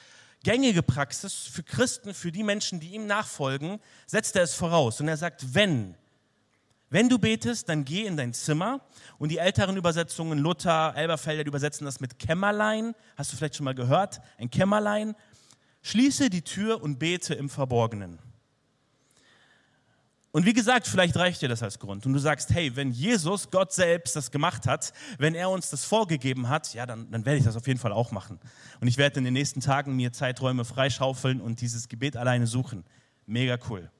gängige 0.43 0.83
Praxis 0.83 1.35
für 1.35 1.63
Christen, 1.63 2.15
für 2.15 2.33
die 2.33 2.43
Menschen, 2.43 2.81
die 2.81 2.95
ihm 2.95 3.07
nachfolgen, 3.07 3.79
setzt 4.07 4.37
er 4.37 4.43
es 4.43 4.55
voraus. 4.55 5.01
Und 5.01 5.09
er 5.09 5.17
sagt, 5.17 5.55
wenn, 5.55 5.95
wenn 6.91 7.09
du 7.09 7.19
betest, 7.19 7.69
dann 7.69 7.85
geh 7.85 8.07
in 8.07 8.17
dein 8.17 8.35
Zimmer. 8.35 8.81
Und 9.19 9.31
die 9.31 9.39
älteren 9.39 9.77
Übersetzungen, 9.77 10.39
Luther, 10.39 10.95
Elberfelder, 10.97 11.47
übersetzen 11.47 11.85
das 11.85 12.01
mit 12.01 12.19
Kämmerlein. 12.19 12.95
Hast 13.17 13.33
du 13.33 13.37
vielleicht 13.37 13.57
schon 13.57 13.65
mal 13.65 13.75
gehört? 13.75 14.21
Ein 14.39 14.51
Kämmerlein. 14.51 15.15
Schließe 15.83 16.31
die 16.31 16.43
Tür 16.43 16.83
und 16.83 16.99
bete 16.99 17.35
im 17.35 17.49
Verborgenen. 17.49 18.19
Und 20.33 20.47
wie 20.47 20.55
gesagt, 20.55 20.87
vielleicht 20.87 21.15
reicht 21.17 21.43
dir 21.43 21.49
das 21.49 21.62
als 21.62 21.79
Grund. 21.79 22.07
Und 22.07 22.15
du 22.15 22.19
sagst, 22.19 22.51
hey, 22.55 22.75
wenn 22.75 22.91
Jesus, 22.91 23.51
Gott 23.51 23.71
selbst, 23.73 24.17
das 24.17 24.31
gemacht 24.31 24.67
hat, 24.67 24.95
wenn 25.19 25.35
er 25.35 25.51
uns 25.51 25.69
das 25.69 25.85
vorgegeben 25.85 26.49
hat, 26.49 26.73
ja, 26.73 26.87
dann, 26.87 27.11
dann 27.11 27.27
werde 27.27 27.39
ich 27.39 27.45
das 27.45 27.55
auf 27.55 27.67
jeden 27.67 27.79
Fall 27.79 27.93
auch 27.93 28.12
machen. 28.12 28.41
Und 28.81 28.89
ich 28.89 28.97
werde 28.97 29.19
in 29.19 29.25
den 29.25 29.35
nächsten 29.35 29.61
Tagen 29.61 29.95
mir 29.95 30.11
Zeiträume 30.12 30.65
freischaufeln 30.65 31.43
und 31.43 31.61
dieses 31.61 31.89
Gebet 31.89 32.17
alleine 32.17 32.47
suchen. 32.47 32.85
Mega 33.27 33.59
cool. 33.69 33.91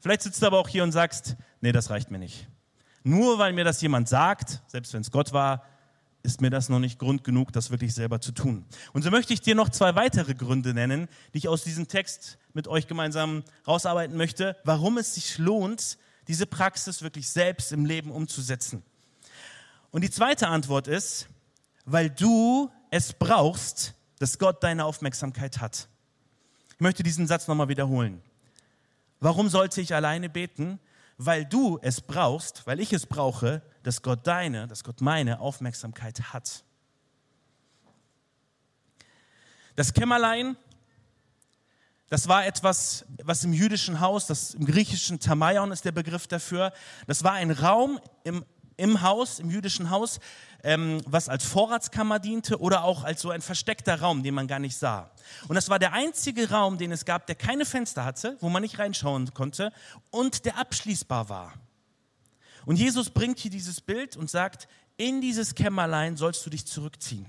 Vielleicht 0.00 0.22
sitzt 0.22 0.42
du 0.42 0.46
aber 0.46 0.58
auch 0.58 0.68
hier 0.68 0.84
und 0.84 0.92
sagst, 0.92 1.36
nee, 1.62 1.72
das 1.72 1.88
reicht 1.88 2.10
mir 2.10 2.18
nicht. 2.18 2.46
Nur 3.02 3.38
weil 3.38 3.54
mir 3.54 3.64
das 3.64 3.80
jemand 3.80 4.08
sagt, 4.10 4.60
selbst 4.66 4.92
wenn 4.92 5.00
es 5.00 5.10
Gott 5.10 5.32
war, 5.32 5.64
ist 6.22 6.42
mir 6.42 6.50
das 6.50 6.68
noch 6.68 6.80
nicht 6.80 6.98
Grund 6.98 7.24
genug, 7.24 7.52
das 7.52 7.70
wirklich 7.70 7.94
selber 7.94 8.20
zu 8.20 8.32
tun. 8.32 8.66
Und 8.92 9.02
so 9.02 9.10
möchte 9.10 9.32
ich 9.32 9.40
dir 9.40 9.54
noch 9.54 9.70
zwei 9.70 9.94
weitere 9.94 10.34
Gründe 10.34 10.74
nennen, 10.74 11.08
die 11.32 11.38
ich 11.38 11.48
aus 11.48 11.64
diesem 11.64 11.88
Text 11.88 12.38
mit 12.58 12.66
euch 12.66 12.88
gemeinsam 12.88 13.44
rausarbeiten 13.68 14.16
möchte, 14.16 14.56
warum 14.64 14.98
es 14.98 15.14
sich 15.14 15.38
lohnt, 15.38 15.96
diese 16.26 16.44
Praxis 16.44 17.02
wirklich 17.02 17.30
selbst 17.30 17.70
im 17.70 17.84
Leben 17.84 18.10
umzusetzen? 18.10 18.82
Und 19.92 20.02
die 20.02 20.10
zweite 20.10 20.48
Antwort 20.48 20.88
ist, 20.88 21.28
weil 21.84 22.10
du 22.10 22.68
es 22.90 23.12
brauchst, 23.12 23.94
dass 24.18 24.40
Gott 24.40 24.64
deine 24.64 24.86
Aufmerksamkeit 24.86 25.60
hat. 25.60 25.86
Ich 26.74 26.80
möchte 26.80 27.04
diesen 27.04 27.28
Satz 27.28 27.46
nochmal 27.46 27.68
wiederholen. 27.68 28.20
Warum 29.20 29.48
sollte 29.48 29.80
ich 29.80 29.94
alleine 29.94 30.28
beten? 30.28 30.80
Weil 31.16 31.44
du 31.44 31.78
es 31.80 32.00
brauchst, 32.00 32.66
weil 32.66 32.80
ich 32.80 32.92
es 32.92 33.06
brauche, 33.06 33.62
dass 33.84 34.02
Gott 34.02 34.26
deine, 34.26 34.66
dass 34.66 34.82
Gott 34.82 35.00
meine 35.00 35.38
Aufmerksamkeit 35.38 36.32
hat. 36.32 36.64
Das 39.76 39.92
Kämmerlein, 39.94 40.56
das 42.08 42.28
war 42.28 42.46
etwas, 42.46 43.04
was 43.22 43.44
im 43.44 43.52
jüdischen 43.52 44.00
Haus, 44.00 44.26
das 44.26 44.54
im 44.54 44.64
griechischen 44.64 45.20
Tamaion 45.20 45.72
ist 45.72 45.84
der 45.84 45.92
Begriff 45.92 46.26
dafür, 46.26 46.72
das 47.06 47.24
war 47.24 47.32
ein 47.32 47.50
Raum 47.50 48.00
im 48.24 48.44
im 48.78 49.02
Haus, 49.02 49.40
im 49.40 49.50
jüdischen 49.50 49.90
Haus, 49.90 50.20
ähm, 50.62 51.02
was 51.04 51.28
als 51.28 51.44
Vorratskammer 51.44 52.18
diente 52.18 52.60
oder 52.60 52.84
auch 52.84 53.04
als 53.04 53.20
so 53.20 53.30
ein 53.30 53.42
versteckter 53.42 54.00
Raum, 54.00 54.22
den 54.22 54.34
man 54.34 54.46
gar 54.46 54.60
nicht 54.60 54.76
sah. 54.76 55.10
Und 55.48 55.56
das 55.56 55.68
war 55.68 55.78
der 55.78 55.92
einzige 55.92 56.50
Raum, 56.50 56.78
den 56.78 56.92
es 56.92 57.04
gab, 57.04 57.26
der 57.26 57.34
keine 57.34 57.66
Fenster 57.66 58.04
hatte, 58.04 58.36
wo 58.40 58.48
man 58.48 58.62
nicht 58.62 58.78
reinschauen 58.78 59.34
konnte 59.34 59.72
und 60.10 60.44
der 60.44 60.56
abschließbar 60.56 61.28
war. 61.28 61.54
Und 62.64 62.76
Jesus 62.76 63.10
bringt 63.10 63.38
hier 63.40 63.50
dieses 63.50 63.80
Bild 63.80 64.16
und 64.16 64.30
sagt, 64.30 64.68
in 64.96 65.20
dieses 65.20 65.54
Kämmerlein 65.54 66.16
sollst 66.16 66.46
du 66.46 66.50
dich 66.50 66.66
zurückziehen. 66.66 67.26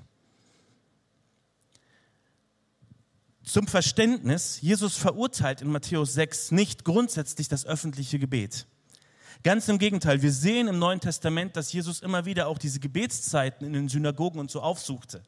Zum 3.50 3.66
Verständnis, 3.66 4.62
Jesus 4.62 4.96
verurteilt 4.96 5.64
in 5.64 5.72
Matthäus 5.72 6.14
6 6.14 6.52
nicht 6.52 6.86
grundsätzlich 6.86 7.48
das 7.48 7.66
öffentliche 7.66 8.20
Gebet. 8.20 8.68
Ganz 9.42 9.68
im 9.70 9.80
Gegenteil, 9.80 10.22
wir 10.22 10.32
sehen 10.32 10.68
im 10.68 10.78
Neuen 10.78 11.00
Testament, 11.00 11.56
dass 11.56 11.74
Jesus 11.74 12.02
immer 12.02 12.26
wieder 12.26 12.48
auch 12.48 12.60
diese 12.60 12.80
Gebetszeiten 12.80 13.66
in 13.66 13.74
den 13.74 13.90
Synagogen 13.90 14.40
und 14.40 14.52
so 14.52 14.62
aufsuchte. 14.62 15.24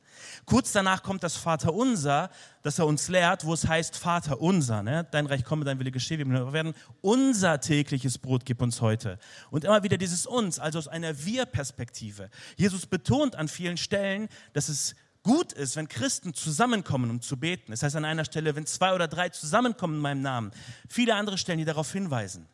Kurz 0.45 0.71
danach 0.71 1.01
kommt 1.01 1.23
das 1.23 1.35
Vaterunser, 1.35 2.29
das 2.61 2.77
er 2.77 2.85
uns 2.85 3.07
lehrt, 3.07 3.43
wo 3.43 3.55
es 3.55 3.67
heißt 3.67 3.97
Vater 3.97 4.39
unser, 4.39 4.83
ne? 4.83 5.07
dein 5.09 5.25
Reich 5.25 5.43
komme, 5.43 5.65
dein 5.65 5.79
Wille 5.79 5.91
geschehe, 5.91 6.19
wir 6.19 6.53
werden 6.53 6.75
unser 7.01 7.59
tägliches 7.59 8.19
Brot 8.19 8.45
gib 8.45 8.61
uns 8.61 8.81
heute. 8.81 9.17
Und 9.49 9.63
immer 9.63 9.81
wieder 9.81 9.97
dieses 9.97 10.27
uns, 10.27 10.59
also 10.59 10.77
aus 10.77 10.87
einer 10.87 11.25
Wir-Perspektive. 11.25 12.29
Jesus 12.55 12.85
betont 12.85 13.35
an 13.35 13.47
vielen 13.47 13.77
Stellen, 13.77 14.27
dass 14.53 14.69
es 14.69 14.93
gut 15.23 15.53
ist, 15.53 15.75
wenn 15.75 15.87
Christen 15.87 16.33
zusammenkommen, 16.33 17.09
um 17.09 17.21
zu 17.21 17.37
beten. 17.37 17.71
Das 17.71 17.83
heißt 17.83 17.95
an 17.95 18.05
einer 18.05 18.25
Stelle, 18.25 18.55
wenn 18.55 18.65
zwei 18.65 18.93
oder 18.93 19.07
drei 19.07 19.29
zusammenkommen 19.29 19.95
in 19.95 20.01
meinem 20.01 20.21
Namen. 20.21 20.51
Viele 20.89 21.15
andere 21.15 21.37
Stellen, 21.37 21.59
die 21.59 21.65
darauf 21.65 21.91
hinweisen. 21.91 22.47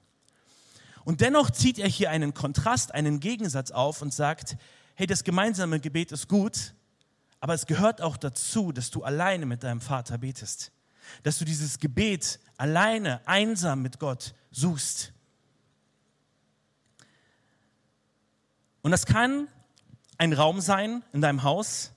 Und 1.05 1.21
dennoch 1.21 1.49
zieht 1.51 1.79
er 1.79 1.87
hier 1.87 2.09
einen 2.09 2.33
Kontrast, 2.33 2.93
einen 2.93 3.21
Gegensatz 3.21 3.71
auf 3.71 4.01
und 4.01 4.13
sagt, 4.13 4.57
hey, 4.95 5.07
das 5.07 5.23
gemeinsame 5.23 5.79
Gebet 5.79 6.11
ist 6.11 6.27
gut, 6.27 6.73
aber 7.39 7.53
es 7.53 7.65
gehört 7.65 8.01
auch 8.01 8.17
dazu, 8.17 8.71
dass 8.71 8.89
du 8.89 9.03
alleine 9.03 9.45
mit 9.45 9.63
deinem 9.63 9.79
Vater 9.79 10.17
betest. 10.17 10.71
Dass 11.23 11.37
du 11.37 11.45
dieses 11.45 11.79
Gebet 11.79 12.39
alleine, 12.57 13.21
einsam 13.25 13.81
mit 13.81 13.99
Gott 13.99 14.33
suchst. 14.51 15.13
Und 18.81 18.91
das 18.91 19.05
kann 19.05 19.47
ein 20.17 20.33
Raum 20.33 20.59
sein 20.59 21.03
in 21.13 21.21
deinem 21.21 21.43
Haus, 21.43 21.91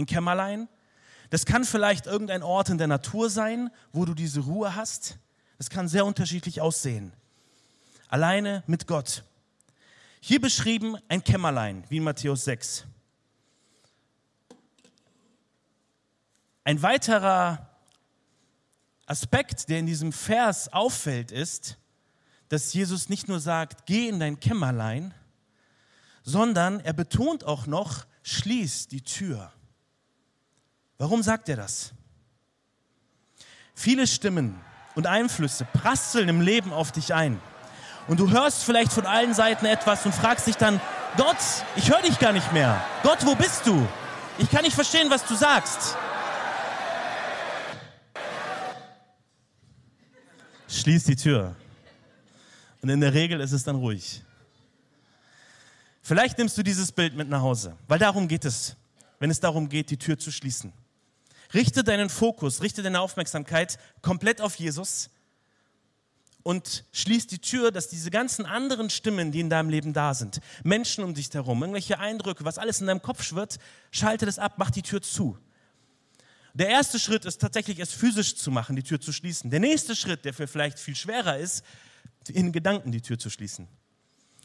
ein 0.00 0.06
Kämmerlein. 0.06 0.68
Das 1.30 1.46
kann 1.46 1.64
vielleicht 1.64 2.06
irgendein 2.06 2.42
Ort 2.42 2.68
in 2.68 2.78
der 2.78 2.88
Natur 2.88 3.30
sein, 3.30 3.70
wo 3.92 4.04
du 4.04 4.14
diese 4.14 4.40
Ruhe 4.40 4.74
hast. 4.74 5.18
Das 5.58 5.70
kann 5.70 5.88
sehr 5.88 6.04
unterschiedlich 6.04 6.60
aussehen 6.60 7.12
alleine 8.10 8.64
mit 8.66 8.86
Gott. 8.86 9.24
Hier 10.20 10.40
beschrieben 10.40 10.96
ein 11.08 11.24
Kämmerlein, 11.24 11.84
wie 11.88 11.96
in 11.98 12.04
Matthäus 12.04 12.44
6. 12.44 12.84
Ein 16.64 16.82
weiterer 16.82 17.70
Aspekt, 19.06 19.68
der 19.68 19.78
in 19.78 19.86
diesem 19.86 20.12
Vers 20.12 20.72
auffällt, 20.72 21.32
ist, 21.32 21.78
dass 22.48 22.72
Jesus 22.74 23.08
nicht 23.08 23.28
nur 23.28 23.40
sagt, 23.40 23.86
geh 23.86 24.08
in 24.08 24.20
dein 24.20 24.38
Kämmerlein, 24.38 25.14
sondern 26.22 26.80
er 26.80 26.92
betont 26.92 27.44
auch 27.44 27.66
noch, 27.66 28.06
schließ 28.22 28.88
die 28.88 29.02
Tür. 29.02 29.52
Warum 31.00 31.22
sagt 31.22 31.48
er 31.48 31.56
das? 31.56 31.94
Viele 33.74 34.06
Stimmen 34.06 34.60
und 34.94 35.06
Einflüsse 35.06 35.64
prasseln 35.64 36.28
im 36.28 36.42
Leben 36.42 36.74
auf 36.74 36.92
dich 36.92 37.14
ein. 37.14 37.40
Und 38.06 38.20
du 38.20 38.30
hörst 38.30 38.64
vielleicht 38.64 38.92
von 38.92 39.06
allen 39.06 39.32
Seiten 39.32 39.64
etwas 39.64 40.04
und 40.04 40.14
fragst 40.14 40.46
dich 40.46 40.56
dann, 40.56 40.78
Gott, 41.16 41.38
ich 41.74 41.90
höre 41.90 42.02
dich 42.02 42.18
gar 42.18 42.34
nicht 42.34 42.52
mehr. 42.52 42.84
Gott, 43.02 43.24
wo 43.24 43.34
bist 43.34 43.66
du? 43.66 43.88
Ich 44.36 44.50
kann 44.50 44.62
nicht 44.62 44.74
verstehen, 44.74 45.08
was 45.08 45.24
du 45.24 45.34
sagst. 45.34 45.96
Schließ 50.68 51.04
die 51.04 51.16
Tür. 51.16 51.56
Und 52.82 52.90
in 52.90 53.00
der 53.00 53.14
Regel 53.14 53.40
ist 53.40 53.52
es 53.52 53.64
dann 53.64 53.76
ruhig. 53.76 54.22
Vielleicht 56.02 56.36
nimmst 56.36 56.58
du 56.58 56.62
dieses 56.62 56.92
Bild 56.92 57.16
mit 57.16 57.30
nach 57.30 57.40
Hause, 57.40 57.74
weil 57.88 57.98
darum 57.98 58.28
geht 58.28 58.44
es, 58.44 58.76
wenn 59.18 59.30
es 59.30 59.40
darum 59.40 59.66
geht, 59.66 59.88
die 59.88 59.96
Tür 59.96 60.18
zu 60.18 60.30
schließen. 60.30 60.74
Richte 61.52 61.82
deinen 61.84 62.08
Fokus, 62.08 62.62
richte 62.62 62.82
deine 62.82 63.00
Aufmerksamkeit 63.00 63.78
komplett 64.02 64.40
auf 64.40 64.56
Jesus 64.56 65.10
und 66.42 66.84
schließ 66.92 67.26
die 67.26 67.40
Tür, 67.40 67.70
dass 67.70 67.88
diese 67.88 68.10
ganzen 68.10 68.46
anderen 68.46 68.88
Stimmen, 68.90 69.32
die 69.32 69.40
in 69.40 69.50
deinem 69.50 69.68
Leben 69.68 69.92
da 69.92 70.14
sind, 70.14 70.40
Menschen 70.62 71.04
um 71.04 71.14
dich 71.14 71.32
herum, 71.32 71.62
irgendwelche 71.62 71.98
Eindrücke, 71.98 72.44
was 72.44 72.58
alles 72.58 72.80
in 72.80 72.86
deinem 72.86 73.02
Kopf 73.02 73.22
schwirrt, 73.22 73.58
schalte 73.90 74.26
das 74.26 74.38
ab, 74.38 74.54
mach 74.56 74.70
die 74.70 74.82
Tür 74.82 75.02
zu. 75.02 75.38
Der 76.54 76.68
erste 76.68 76.98
Schritt 76.98 77.24
ist 77.24 77.40
tatsächlich 77.40 77.78
es 77.78 77.92
physisch 77.92 78.36
zu 78.36 78.50
machen, 78.50 78.74
die 78.74 78.82
Tür 78.82 79.00
zu 79.00 79.12
schließen. 79.12 79.50
Der 79.50 79.60
nächste 79.60 79.94
Schritt, 79.94 80.24
der 80.24 80.34
für 80.34 80.48
vielleicht 80.48 80.78
viel 80.78 80.96
schwerer 80.96 81.38
ist, 81.38 81.64
in 82.28 82.52
Gedanken 82.52 82.92
die 82.92 83.00
Tür 83.00 83.18
zu 83.18 83.30
schließen. 83.30 83.68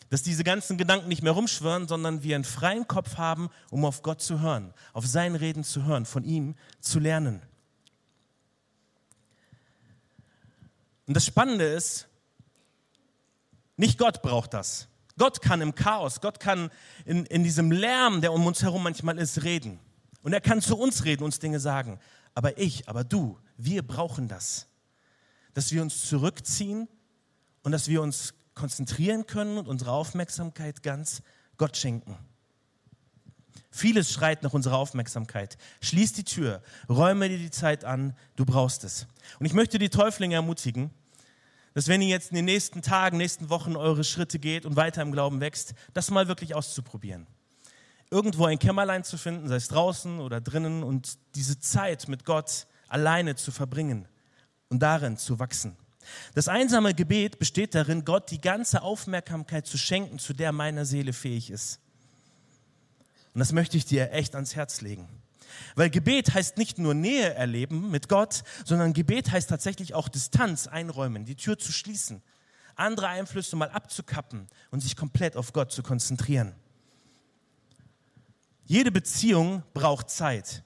Dass 0.10 0.22
diese 0.22 0.44
ganzen 0.44 0.78
Gedanken 0.78 1.08
nicht 1.08 1.24
mehr 1.24 1.32
rumschwirren, 1.32 1.88
sondern 1.88 2.24
wir 2.24 2.36
einen 2.36 2.44
freien 2.44 2.88
Kopf 2.88 3.18
haben, 3.18 3.50
um 3.72 3.86
auf 3.86 4.02
Gott 4.04 4.22
zu 4.22 4.40
hören, 4.40 4.74
auf 4.94 5.06
sein 5.06 5.36
Reden 5.36 5.64
zu 5.64 5.86
hören, 5.86 6.06
von 6.06 6.24
ihm 6.24 6.56
zu 6.80 7.00
lernen. 7.00 7.42
Und 11.08 11.16
das 11.16 11.26
Spannende 11.26 11.66
ist, 11.66 12.08
nicht 13.78 13.98
Gott 13.98 14.22
braucht 14.22 14.54
das. 14.54 14.88
Gott 15.18 15.42
kann 15.42 15.62
im 15.62 15.76
Chaos, 15.76 16.22
Gott 16.22 16.40
kann 16.40 16.70
in, 17.06 17.26
in 17.26 17.44
diesem 17.44 17.72
Lärm, 17.72 18.22
der 18.22 18.34
um 18.34 18.46
uns 18.46 18.62
herum 18.64 18.84
manchmal 18.84 19.18
ist, 19.18 19.44
reden. 19.44 19.80
Und 20.24 20.34
er 20.34 20.42
kann 20.42 20.62
zu 20.62 20.78
uns 20.78 21.06
reden, 21.06 21.24
uns 21.24 21.40
Dinge 21.40 21.60
sagen. 21.60 22.00
Aber 22.34 22.58
ich, 22.58 22.90
aber 22.90 23.04
du, 23.04 23.40
wir 23.58 23.82
brauchen 23.84 24.28
das. 24.28 24.68
Dass 25.54 25.72
wir 25.72 25.82
uns 25.82 26.08
zurückziehen 26.08 26.88
und 27.64 27.72
dass 27.72 27.88
wir 27.88 28.02
uns 28.02 28.34
konzentrieren 28.56 29.28
können 29.28 29.58
und 29.58 29.68
unsere 29.68 29.92
Aufmerksamkeit 29.92 30.82
ganz 30.82 31.22
Gott 31.58 31.78
schenken. 31.78 32.18
Vieles 33.70 34.12
schreit 34.12 34.42
nach 34.42 34.54
unserer 34.54 34.78
Aufmerksamkeit. 34.78 35.58
Schließ 35.82 36.14
die 36.14 36.24
Tür, 36.24 36.64
räume 36.88 37.28
dir 37.28 37.38
die 37.38 37.52
Zeit 37.52 37.84
an, 37.84 38.16
du 38.38 38.46
brauchst 38.46 38.86
es. 38.86 39.06
Und 39.38 39.46
ich 39.46 39.54
möchte 39.54 39.80
die 39.80 39.90
Täuflinge 39.90 40.36
ermutigen, 40.36 40.92
dass 41.74 41.90
wenn 41.90 42.02
ihr 42.02 42.08
jetzt 42.08 42.30
in 42.30 42.38
den 42.38 42.46
nächsten 42.46 42.82
Tagen, 42.82 43.18
nächsten 43.18 43.50
Wochen 43.50 43.76
eure 43.76 44.06
Schritte 44.06 44.40
geht 44.40 44.66
und 44.66 44.78
weiter 44.78 45.02
im 45.02 45.12
Glauben 45.12 45.42
wächst, 45.42 45.74
das 45.94 46.10
mal 46.10 46.30
wirklich 46.30 46.56
auszuprobieren. 46.56 47.28
Irgendwo 48.10 48.46
ein 48.46 48.60
Kämmerlein 48.60 49.04
zu 49.04 49.18
finden, 49.18 49.50
sei 49.50 49.58
es 49.58 49.68
draußen 49.68 50.22
oder 50.22 50.40
drinnen, 50.40 50.84
und 50.84 51.18
diese 51.36 51.60
Zeit 51.60 52.08
mit 52.08 52.24
Gott 52.24 52.68
alleine 52.88 53.36
zu 53.36 53.52
verbringen 53.52 54.08
und 54.70 54.80
darin 54.80 55.18
zu 55.18 55.38
wachsen. 55.40 55.76
Das 56.34 56.48
einsame 56.48 56.94
Gebet 56.94 57.40
besteht 57.40 57.76
darin, 57.76 58.06
Gott 58.06 58.32
die 58.32 58.42
ganze 58.42 58.82
Aufmerksamkeit 58.82 59.68
zu 59.68 59.78
schenken, 59.78 60.20
zu 60.20 60.34
der 60.34 60.52
meine 60.52 60.86
Seele 60.86 61.14
fähig 61.14 61.50
ist. 61.50 61.80
Und 63.34 63.40
das 63.40 63.52
möchte 63.52 63.78
ich 63.78 63.86
dir 63.86 64.12
echt 64.12 64.36
ans 64.36 64.56
Herz 64.56 64.82
legen. 64.82 65.08
Weil 65.76 65.90
Gebet 65.90 66.34
heißt 66.34 66.58
nicht 66.58 66.78
nur 66.78 66.94
Nähe 66.94 67.34
erleben 67.34 67.92
mit 67.92 68.10
Gott, 68.10 68.44
sondern 68.66 68.94
Gebet 68.94 69.32
heißt 69.32 69.50
tatsächlich 69.50 69.94
auch 69.94 70.08
Distanz 70.08 70.68
einräumen, 70.68 71.26
die 71.26 71.36
Tür 71.36 71.58
zu 71.58 71.72
schließen, 71.72 72.22
andere 72.76 73.08
Einflüsse 73.08 73.56
mal 73.56 73.70
abzukappen 73.70 74.48
und 74.72 74.82
sich 74.82 74.96
komplett 74.96 75.36
auf 75.36 75.54
Gott 75.54 75.72
zu 75.72 75.84
konzentrieren. 75.84 76.56
Jede 78.66 78.92
Beziehung 78.92 79.64
braucht 79.74 80.10
Zeit. 80.10 80.64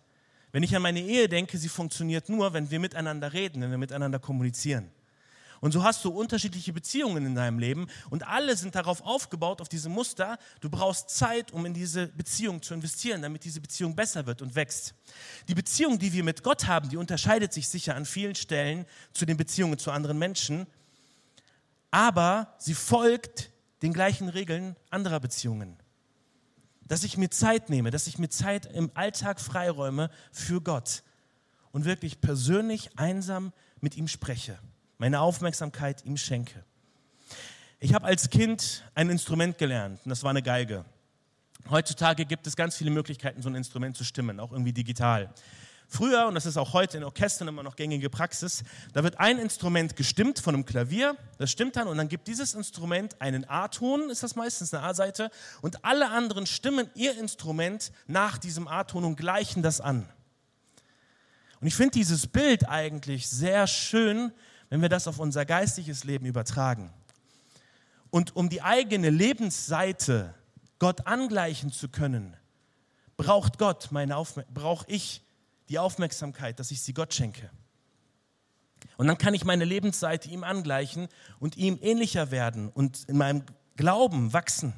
Wenn 0.52 0.64
ich 0.64 0.76
an 0.76 0.82
meine 0.82 1.02
Ehe 1.02 1.28
denke, 1.28 1.58
sie 1.58 1.70
funktioniert 1.70 2.30
nur, 2.30 2.54
wenn 2.54 2.72
wir 2.72 2.80
miteinander 2.80 3.34
reden, 3.34 3.62
wenn 3.62 3.72
wir 3.72 3.78
miteinander 3.78 4.20
kommunizieren. 4.20 4.90
Und 5.62 5.72
so 5.74 5.84
hast 5.84 6.06
du 6.06 6.10
unterschiedliche 6.10 6.72
Beziehungen 6.72 7.26
in 7.26 7.36
deinem 7.36 7.60
Leben 7.60 7.88
und 8.10 8.28
alle 8.28 8.56
sind 8.56 8.76
darauf 8.76 9.02
aufgebaut, 9.02 9.62
auf 9.62 9.70
diese 9.70 9.90
Muster. 9.90 10.38
Du 10.62 10.70
brauchst 10.70 11.10
Zeit, 11.10 11.52
um 11.52 11.66
in 11.66 11.74
diese 11.74 12.08
Beziehung 12.08 12.62
zu 12.62 12.74
investieren, 12.74 13.22
damit 13.22 13.44
diese 13.44 13.60
Beziehung 13.60 13.96
besser 13.96 14.26
wird 14.26 14.42
und 14.42 14.56
wächst. 14.56 14.94
Die 15.48 15.56
Beziehung, 15.56 16.00
die 16.00 16.14
wir 16.14 16.24
mit 16.24 16.44
Gott 16.44 16.68
haben, 16.68 16.90
die 16.90 16.98
unterscheidet 16.98 17.52
sich 17.52 17.68
sicher 17.68 17.96
an 17.96 18.06
vielen 18.06 18.36
Stellen 18.36 18.86
zu 19.14 19.26
den 19.26 19.38
Beziehungen 19.38 19.78
zu 19.78 19.92
anderen 19.92 20.18
Menschen. 20.18 20.68
aber 21.92 22.56
sie 22.58 22.74
folgt 22.74 23.52
den 23.82 23.94
gleichen 23.94 24.30
Regeln 24.30 24.76
anderer 24.90 25.20
Beziehungen. 25.20 25.78
Dass 26.82 27.04
ich 27.04 27.18
mir 27.18 27.30
Zeit 27.30 27.70
nehme, 27.70 27.92
dass 27.92 28.08
ich 28.08 28.18
mir 28.18 28.30
Zeit 28.30 28.66
im 28.66 28.92
Alltag 28.94 29.40
freiräume 29.40 30.10
für 30.32 30.62
Gott 30.62 31.04
und 31.72 31.86
wirklich 31.86 32.20
persönlich 32.20 32.98
einsam 32.98 33.54
mit 33.80 33.96
ihm 33.96 34.08
spreche, 34.08 34.60
meine 35.00 35.22
Aufmerksamkeit 35.22 36.06
ihm 36.06 36.18
schenke. 36.18 36.64
Ich 37.80 37.94
habe 37.94 38.06
als 38.06 38.30
Kind 38.30 38.84
ein 38.94 39.10
Instrument 39.10 39.58
gelernt 39.58 40.00
und 40.04 40.10
das 40.10 40.22
war 40.24 40.30
eine 40.30 40.44
Geige. 40.44 40.86
Heutzutage 41.70 42.26
gibt 42.26 42.46
es 42.46 42.56
ganz 42.56 42.76
viele 42.76 42.92
Möglichkeiten, 42.92 43.42
so 43.42 43.50
ein 43.50 43.56
Instrument 43.56 43.96
zu 43.98 44.04
stimmen, 44.04 44.40
auch 44.40 44.52
irgendwie 44.52 44.74
digital. 44.74 45.34
Früher, 45.88 46.28
und 46.28 46.36
das 46.36 46.46
ist 46.46 46.58
auch 46.58 46.74
heute 46.74 46.98
in 46.98 47.04
Orchestern 47.04 47.48
immer 47.48 47.64
noch 47.64 47.76
gängige 47.76 48.10
Praxis, 48.10 48.64
da 48.94 49.04
wird 49.04 49.20
ein 49.20 49.40
Instrument 49.40 49.96
gestimmt 49.96 50.38
von 50.38 50.54
einem 50.54 50.66
Klavier, 50.66 51.16
das 51.38 51.50
stimmt 51.50 51.78
dann 51.78 51.88
und 51.88 51.98
dann 51.98 52.10
gibt 52.10 52.28
dieses 52.28 52.54
Instrument 52.54 53.20
einen 53.22 53.50
A-Ton, 53.50 54.10
ist 54.10 54.22
das 54.22 54.36
meistens 54.36 54.74
eine 54.74 54.84
A-Seite, 54.84 55.32
und 55.62 55.84
alle 55.86 56.12
anderen 56.12 56.46
stimmen 56.46 56.90
ihr 56.94 57.18
Instrument 57.18 57.92
nach 58.06 58.38
diesem 58.38 58.68
A-Ton 58.68 59.04
und 59.04 59.16
gleichen 59.16 59.64
das 59.64 59.82
an. 59.82 60.08
Und 61.62 61.68
ich 61.68 61.76
finde 61.76 61.92
dieses 61.92 62.28
Bild 62.28 62.70
eigentlich 62.70 63.28
sehr 63.28 63.66
schön, 63.66 64.32
wenn 64.70 64.82
wir 64.82 64.90
das 64.90 65.08
auf 65.08 65.20
unser 65.20 65.46
geistiges 65.46 66.04
Leben 66.04 66.26
übertragen. 66.26 66.94
Und 68.10 68.36
um 68.36 68.50
die 68.50 68.62
eigene 68.62 69.10
Lebensseite 69.10 70.34
Gott 70.80 71.08
angleichen 71.08 71.72
zu 71.72 71.90
können, 71.90 72.36
braucht 73.18 73.58
Gott 73.58 73.92
meine 73.92 74.16
brauche 74.54 74.86
ich 74.88 75.22
die 75.68 75.78
Aufmerksamkeit, 75.78 76.60
dass 76.60 76.72
ich 76.72 76.82
sie 76.82 76.94
Gott 76.94 77.14
schenke. 77.14 77.50
Und 78.98 79.08
dann 79.08 79.18
kann 79.18 79.34
ich 79.34 79.46
meine 79.46 79.66
Lebensseite 79.66 80.30
ihm 80.30 80.44
angleichen 80.44 81.08
und 81.40 81.58
ihm 81.58 81.78
ähnlicher 81.82 82.32
werden 82.32 82.70
und 82.70 83.04
in 83.08 83.18
meinem 83.18 83.44
Glauben 83.76 84.34
wachsen. 84.34 84.74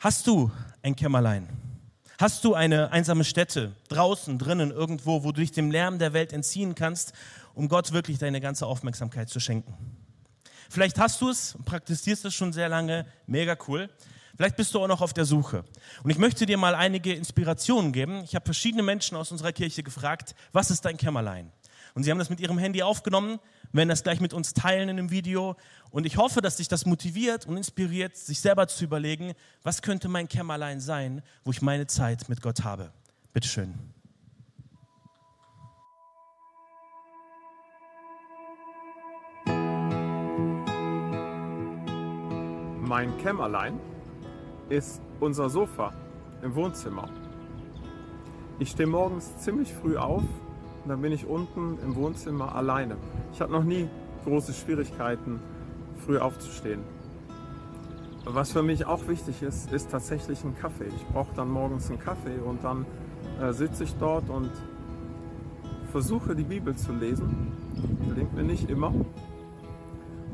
Hast 0.00 0.26
du 0.26 0.50
ein 0.82 0.96
Kämmerlein? 0.96 1.48
Hast 2.18 2.44
du 2.44 2.54
eine 2.54 2.92
einsame 2.92 3.24
Stätte 3.24 3.72
draußen, 3.88 4.38
drinnen, 4.38 4.70
irgendwo, 4.70 5.22
wo 5.22 5.32
du 5.32 5.40
dich 5.40 5.52
dem 5.52 5.70
Lärm 5.70 5.98
der 5.98 6.14
Welt 6.14 6.32
entziehen 6.32 6.74
kannst, 6.74 7.12
um 7.52 7.68
Gott 7.68 7.92
wirklich 7.92 8.16
deine 8.16 8.40
ganze 8.40 8.66
Aufmerksamkeit 8.66 9.28
zu 9.28 9.38
schenken? 9.38 9.74
Vielleicht 10.70 10.98
hast 10.98 11.20
du 11.20 11.28
es 11.28 11.54
und 11.56 11.66
praktizierst 11.66 12.24
es 12.24 12.34
schon 12.34 12.54
sehr 12.54 12.70
lange, 12.70 13.04
mega 13.26 13.54
cool. 13.68 13.90
Vielleicht 14.34 14.56
bist 14.56 14.72
du 14.72 14.82
auch 14.82 14.88
noch 14.88 15.02
auf 15.02 15.12
der 15.12 15.26
Suche. 15.26 15.64
Und 16.04 16.10
ich 16.10 16.16
möchte 16.16 16.46
dir 16.46 16.56
mal 16.56 16.74
einige 16.74 17.12
Inspirationen 17.12 17.92
geben. 17.92 18.24
Ich 18.24 18.34
habe 18.34 18.46
verschiedene 18.46 18.82
Menschen 18.82 19.16
aus 19.16 19.30
unserer 19.30 19.52
Kirche 19.52 19.82
gefragt, 19.82 20.34
was 20.52 20.70
ist 20.70 20.86
dein 20.86 20.96
Kämmerlein? 20.96 21.52
Und 21.96 22.02
sie 22.02 22.10
haben 22.10 22.18
das 22.18 22.28
mit 22.28 22.40
ihrem 22.40 22.58
Handy 22.58 22.82
aufgenommen, 22.82 23.38
werden 23.72 23.88
das 23.88 24.02
gleich 24.02 24.20
mit 24.20 24.34
uns 24.34 24.52
teilen 24.52 24.90
in 24.90 24.98
einem 24.98 25.10
Video. 25.10 25.56
Und 25.90 26.04
ich 26.04 26.18
hoffe, 26.18 26.42
dass 26.42 26.58
dich 26.58 26.68
das 26.68 26.84
motiviert 26.84 27.46
und 27.46 27.56
inspiriert, 27.56 28.18
sich 28.18 28.38
selber 28.38 28.68
zu 28.68 28.84
überlegen, 28.84 29.32
was 29.62 29.80
könnte 29.80 30.08
mein 30.08 30.28
Kämmerlein 30.28 30.78
sein, 30.78 31.22
wo 31.42 31.52
ich 31.52 31.62
meine 31.62 31.86
Zeit 31.86 32.28
mit 32.28 32.42
Gott 32.42 32.64
habe. 32.64 32.92
Bitteschön. 33.32 33.72
Mein 42.82 43.16
Kämmerlein 43.22 43.80
ist 44.68 45.00
unser 45.18 45.48
Sofa 45.48 45.94
im 46.42 46.54
Wohnzimmer. 46.54 47.08
Ich 48.58 48.72
stehe 48.72 48.86
morgens 48.86 49.38
ziemlich 49.38 49.72
früh 49.72 49.96
auf 49.96 50.24
und 50.86 50.90
dann 50.90 51.02
bin 51.02 51.10
ich 51.10 51.26
unten 51.26 51.78
im 51.82 51.96
Wohnzimmer 51.96 52.54
alleine. 52.54 52.96
Ich 53.32 53.40
hatte 53.40 53.50
noch 53.50 53.64
nie 53.64 53.88
große 54.24 54.52
Schwierigkeiten, 54.52 55.40
früh 55.96 56.16
aufzustehen. 56.16 56.78
Was 58.24 58.52
für 58.52 58.62
mich 58.62 58.86
auch 58.86 59.08
wichtig 59.08 59.42
ist, 59.42 59.72
ist 59.72 59.90
tatsächlich 59.90 60.44
ein 60.44 60.56
Kaffee. 60.56 60.86
Ich 60.86 61.06
brauche 61.08 61.34
dann 61.34 61.50
morgens 61.50 61.90
einen 61.90 61.98
Kaffee 61.98 62.38
und 62.38 62.62
dann 62.62 62.86
äh, 63.42 63.52
sitze 63.52 63.82
ich 63.82 63.96
dort 63.96 64.30
und 64.30 64.52
versuche 65.90 66.36
die 66.36 66.44
Bibel 66.44 66.76
zu 66.76 66.92
lesen. 66.92 67.50
Gelingt 68.08 68.34
mir 68.34 68.44
nicht 68.44 68.70
immer. 68.70 68.94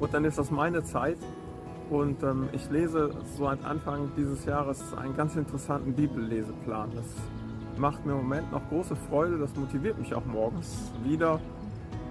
Und 0.01 0.13
dann 0.13 0.27
ist 0.27 0.37
das 0.37 0.51
meine 0.51 0.85
Zeit, 0.85 1.17
und 1.89 2.23
ähm, 2.23 2.51
ich 2.53 2.69
lese 2.71 3.11
so 3.37 3.45
seit 3.45 3.65
Anfang 3.65 4.13
dieses 4.19 4.45
Jahres 4.45 4.95
einen 4.95 5.17
ganz 5.17 5.35
interessanten 5.35 5.95
Bibelleseplan. 5.95 6.91
Das 6.95 7.07
macht 7.79 8.05
mir 8.05 8.13
im 8.13 8.19
Moment 8.19 8.53
noch 8.53 8.67
große 8.69 8.97
Freude. 8.97 9.39
Das 9.39 9.55
motiviert 9.57 9.99
mich 9.99 10.15
auch 10.15 10.25
morgens 10.25 10.91
wieder, 11.05 11.41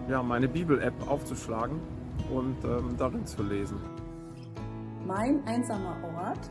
ja, 0.10 0.21
meine 0.24 0.47
Bibel-App 0.47 0.93
aufzuschlagen 1.08 1.80
und 2.34 2.58
ähm, 2.63 2.95
darin 2.97 3.26
zu 3.26 3.43
lesen. 3.43 3.78
Mein 5.06 5.45
einsamer 5.45 5.97
Ort, 6.17 6.50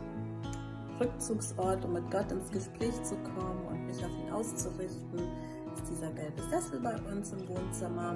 Rückzugsort, 1.01 1.85
um 1.85 1.95
mit 1.95 2.11
Gott 2.11 2.31
ins 2.31 2.51
Gespräch 2.51 3.03
zu 3.03 3.17
kommen 3.17 3.67
und 3.71 3.87
mich 3.87 4.05
auf 4.05 4.11
ihn 4.11 4.33
auszurichten, 4.33 5.21
ist 5.75 5.89
dieser 5.91 6.11
gelbe 6.13 6.43
Sessel 6.51 6.81
bei 6.81 6.95
uns 7.13 7.33
im 7.33 7.49
Wohnzimmer. 7.49 8.15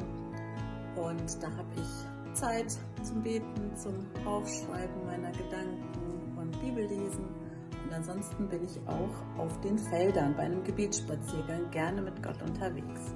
Und 0.97 1.43
da 1.43 1.47
habe 1.49 1.69
ich 1.77 2.35
Zeit 2.35 2.77
zum 3.03 3.23
Beten, 3.23 3.77
zum 3.77 3.95
Aufschreiben 4.27 5.07
meiner 5.07 5.31
Gedanken 5.33 6.37
und 6.37 6.61
Bibellesen. 6.61 7.44
Und 7.85 7.93
ansonsten 7.93 8.49
bin 8.49 8.65
ich 8.65 8.81
auch 8.87 9.41
auf 9.41 9.61
den 9.61 9.79
Feldern 9.79 10.35
bei 10.37 10.45
einem 10.45 10.65
Gebetsspaziergang 10.65 11.71
gerne 11.71 12.03
mit 12.03 12.23
Gott 12.23 12.41
unterwegs. 12.43 13.15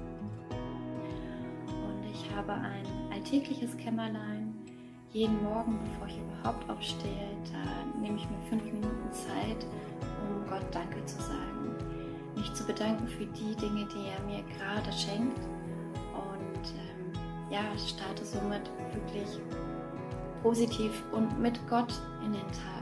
Und 0.49 2.05
ich 2.09 2.29
habe 2.35 2.53
ein 2.53 2.85
alltägliches 3.11 3.75
Kämmerlein. 3.77 4.53
Jeden 5.11 5.43
Morgen, 5.43 5.79
bevor 5.83 6.07
ich 6.07 6.19
überhaupt 6.19 6.69
aufstehe, 6.69 7.35
da 7.51 7.99
nehme 7.99 8.17
ich 8.17 8.29
mir 8.29 8.37
fünf 8.49 8.63
Minuten 8.63 9.11
Zeit, 9.11 9.65
um 10.21 10.47
Gott 10.47 10.65
Danke 10.71 11.03
zu 11.05 11.17
sagen. 11.17 11.75
Mich 12.35 12.53
zu 12.53 12.63
bedanken 12.65 13.07
für 13.07 13.25
die 13.25 13.55
Dinge, 13.55 13.87
die 13.87 14.07
er 14.07 14.23
mir 14.25 14.43
gerade 14.55 14.91
schenkt 14.91 15.39
ja, 17.49 17.63
starte 17.77 18.25
somit 18.25 18.69
wirklich 18.93 19.39
positiv 20.43 21.03
und 21.11 21.39
mit 21.39 21.59
Gott 21.67 21.93
in 22.23 22.33
den 22.33 22.47
Tag. 22.47 22.78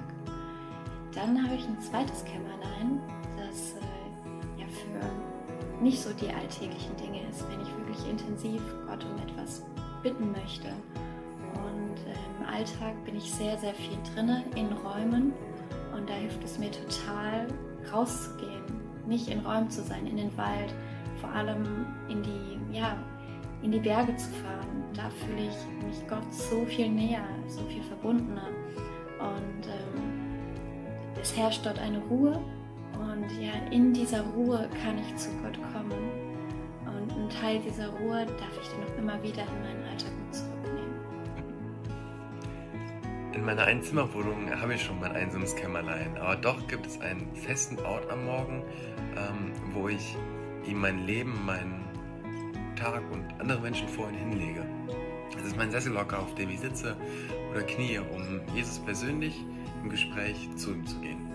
Dann 1.17 1.43
habe 1.43 1.55
ich 1.55 1.67
ein 1.67 1.81
zweites 1.81 2.23
Kämmerlein, 2.25 3.01
das 3.35 3.73
äh, 3.73 4.61
ja 4.61 4.67
für 4.67 5.83
nicht 5.83 5.99
so 5.99 6.13
die 6.13 6.31
alltäglichen 6.31 6.95
Dinge 6.95 7.27
ist, 7.27 7.43
wenn 7.49 7.59
ich 7.59 7.75
wirklich 7.75 8.07
intensiv 8.07 8.61
Gott 8.85 9.03
um 9.03 9.17
etwas 9.27 9.65
bitten 10.03 10.31
möchte. 10.31 10.67
Und 11.53 11.97
äh, 12.05 12.39
im 12.39 12.45
Alltag 12.47 13.03
bin 13.03 13.15
ich 13.15 13.33
sehr, 13.33 13.57
sehr 13.57 13.73
viel 13.73 13.97
drinne 14.13 14.43
in 14.55 14.67
Räumen 14.67 15.33
und 15.95 16.07
da 16.07 16.13
hilft 16.13 16.43
es 16.43 16.59
mir 16.59 16.69
total 16.69 17.47
rauszugehen, 17.91 18.63
nicht 19.07 19.27
in 19.27 19.39
Räumen 19.39 19.71
zu 19.71 19.81
sein, 19.81 20.05
in 20.05 20.17
den 20.17 20.37
Wald, 20.37 20.71
vor 21.19 21.31
allem 21.31 21.87
in 22.09 22.21
die 22.21 22.77
ja, 22.77 22.95
in 23.63 23.71
die 23.71 23.79
Berge 23.79 24.15
zu 24.17 24.29
fahren. 24.29 24.83
Da 24.93 25.09
fühle 25.09 25.47
ich 25.47 25.87
mich 25.87 26.07
Gott 26.07 26.31
so 26.31 26.63
viel 26.65 26.89
näher, 26.89 27.25
so 27.47 27.63
viel 27.63 27.81
verbundener. 27.81 28.49
Und 29.19 29.65
ähm, 29.65 30.06
es 31.21 31.35
herrscht 31.35 31.65
dort 31.65 31.79
eine 31.79 31.99
Ruhe. 31.99 32.39
Und 32.93 33.29
ja, 33.41 33.53
in 33.71 33.93
dieser 33.93 34.21
Ruhe 34.21 34.69
kann 34.83 34.97
ich 34.97 35.15
zu 35.15 35.29
Gott 35.43 35.57
kommen. 35.73 35.91
Und 36.85 37.13
einen 37.13 37.29
Teil 37.29 37.59
dieser 37.59 37.89
Ruhe 37.89 38.25
darf 38.25 38.59
ich 38.61 38.69
dann 38.69 38.83
auch 38.83 38.97
immer 38.97 39.23
wieder 39.23 39.43
in 39.43 39.61
meinen 39.61 39.83
Alltag 39.89 40.11
mit 40.25 40.35
zurücknehmen. 40.35 40.77
In 43.33 43.45
meiner 43.45 43.63
Einzimmerwohnung 43.65 44.49
habe 44.59 44.73
ich 44.73 44.83
schon 44.83 44.99
mein 44.99 45.11
einsames 45.11 45.55
Kämmerlein, 45.55 46.17
aber 46.17 46.37
doch 46.37 46.67
gibt 46.67 46.87
es 46.87 46.99
einen 47.01 47.27
festen 47.35 47.77
Ort 47.79 48.09
am 48.09 48.25
Morgen, 48.25 48.63
ähm, 49.15 49.51
wo 49.73 49.89
ich 49.89 50.15
ihm 50.65 50.81
mein 50.81 51.05
Leben, 51.05 51.33
mein 51.45 51.85
Tag 52.75 53.03
und 53.11 53.25
andere 53.39 53.59
Menschen 53.59 53.87
vor 53.87 54.09
ihn 54.09 54.15
hinlege. 54.15 54.65
Es 55.37 55.45
ist 55.45 55.57
mein 55.57 55.69
Sessellocker, 55.69 56.19
auf 56.19 56.33
dem 56.35 56.49
ich 56.49 56.59
sitze 56.59 56.95
oder 57.51 57.61
knie, 57.61 57.99
um 57.99 58.41
Jesus 58.55 58.79
persönlich 58.79 59.45
im 59.83 59.89
Gespräch 59.89 60.49
zu 60.55 60.71
ihm 60.71 60.85
zu 60.85 60.95
gehen. 60.99 61.27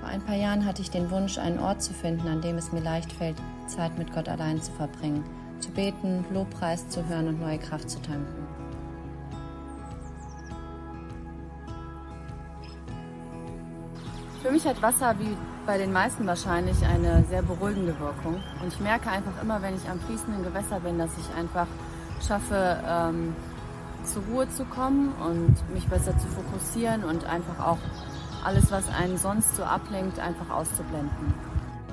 Vor 0.00 0.08
ein 0.08 0.22
paar 0.22 0.36
Jahren 0.36 0.64
hatte 0.64 0.82
ich 0.82 0.90
den 0.90 1.10
Wunsch, 1.10 1.38
einen 1.38 1.58
Ort 1.58 1.82
zu 1.82 1.92
finden, 1.92 2.28
an 2.28 2.40
dem 2.40 2.56
es 2.56 2.72
mir 2.72 2.80
leicht 2.80 3.12
fällt, 3.12 3.36
Zeit 3.66 3.98
mit 3.98 4.12
Gott 4.12 4.28
allein 4.28 4.62
zu 4.62 4.72
verbringen, 4.72 5.24
zu 5.58 5.70
beten, 5.70 6.24
Lobpreis 6.32 6.88
zu 6.88 7.06
hören 7.08 7.28
und 7.28 7.40
neue 7.40 7.58
Kraft 7.58 7.90
zu 7.90 8.00
tanken. 8.00 8.46
Für 14.42 14.52
mich 14.52 14.64
hat 14.64 14.80
Wasser 14.80 15.18
wie 15.18 15.36
bei 15.66 15.76
den 15.76 15.92
meisten 15.92 16.24
wahrscheinlich 16.24 16.76
eine 16.86 17.24
sehr 17.24 17.42
beruhigende 17.42 17.98
Wirkung. 17.98 18.40
Und 18.62 18.68
ich 18.68 18.78
merke 18.78 19.10
einfach 19.10 19.42
immer, 19.42 19.60
wenn 19.60 19.74
ich 19.74 19.88
am 19.88 19.98
fließenden 19.98 20.44
Gewässer 20.44 20.78
bin, 20.78 20.98
dass 20.98 21.10
ich 21.18 21.34
einfach 21.36 21.66
schaffe, 22.24 22.78
ähm, 22.88 23.34
zur 24.06 24.22
Ruhe 24.24 24.48
zu 24.48 24.64
kommen 24.64 25.12
und 25.24 25.56
mich 25.74 25.86
besser 25.88 26.16
zu 26.18 26.26
fokussieren 26.28 27.04
und 27.04 27.24
einfach 27.24 27.58
auch 27.64 27.78
alles, 28.44 28.70
was 28.70 28.88
einen 28.88 29.18
sonst 29.18 29.56
so 29.56 29.64
ablenkt, 29.64 30.18
einfach 30.18 30.50
auszublenden. 30.50 31.34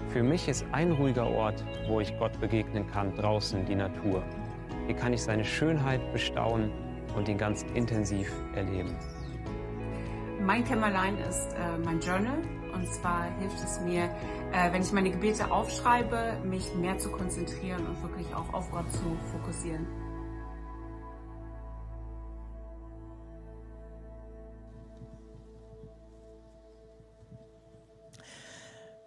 Für 0.10 0.22
mich 0.22 0.48
ist 0.48 0.66
ein 0.72 0.92
ruhiger 0.92 1.28
Ort, 1.28 1.64
wo 1.88 2.00
ich 2.00 2.16
Gott 2.20 2.40
begegnen 2.40 2.86
kann, 2.92 3.16
draußen 3.16 3.66
die 3.66 3.76
Natur. 3.76 4.24
Hier 4.86 4.96
kann 4.96 5.14
ich 5.14 5.24
seine 5.24 5.44
Schönheit 5.44 6.00
bestaunen 6.14 6.72
und 7.16 7.28
ihn 7.28 7.38
ganz 7.38 7.66
intensiv 7.74 8.32
erleben. 8.54 8.96
Mein 10.40 10.64
Kämmerlein 10.66 11.18
ist 11.18 11.54
äh, 11.54 11.78
mein 11.84 12.00
Journal 12.00 12.38
und 12.74 12.88
zwar 12.88 13.26
hilft 13.40 13.64
es 13.64 13.80
mir, 13.82 14.04
äh, 14.52 14.72
wenn 14.72 14.82
ich 14.82 14.92
meine 14.92 15.10
Gebete 15.10 15.50
aufschreibe, 15.52 16.38
mich 16.44 16.74
mehr 16.76 16.98
zu 16.98 17.10
konzentrieren 17.10 17.86
und 17.88 18.02
wirklich 18.04 18.28
auch 18.36 18.54
auf 18.54 18.70
Gott 18.72 18.92
zu 18.92 19.18
fokussieren. 19.32 19.88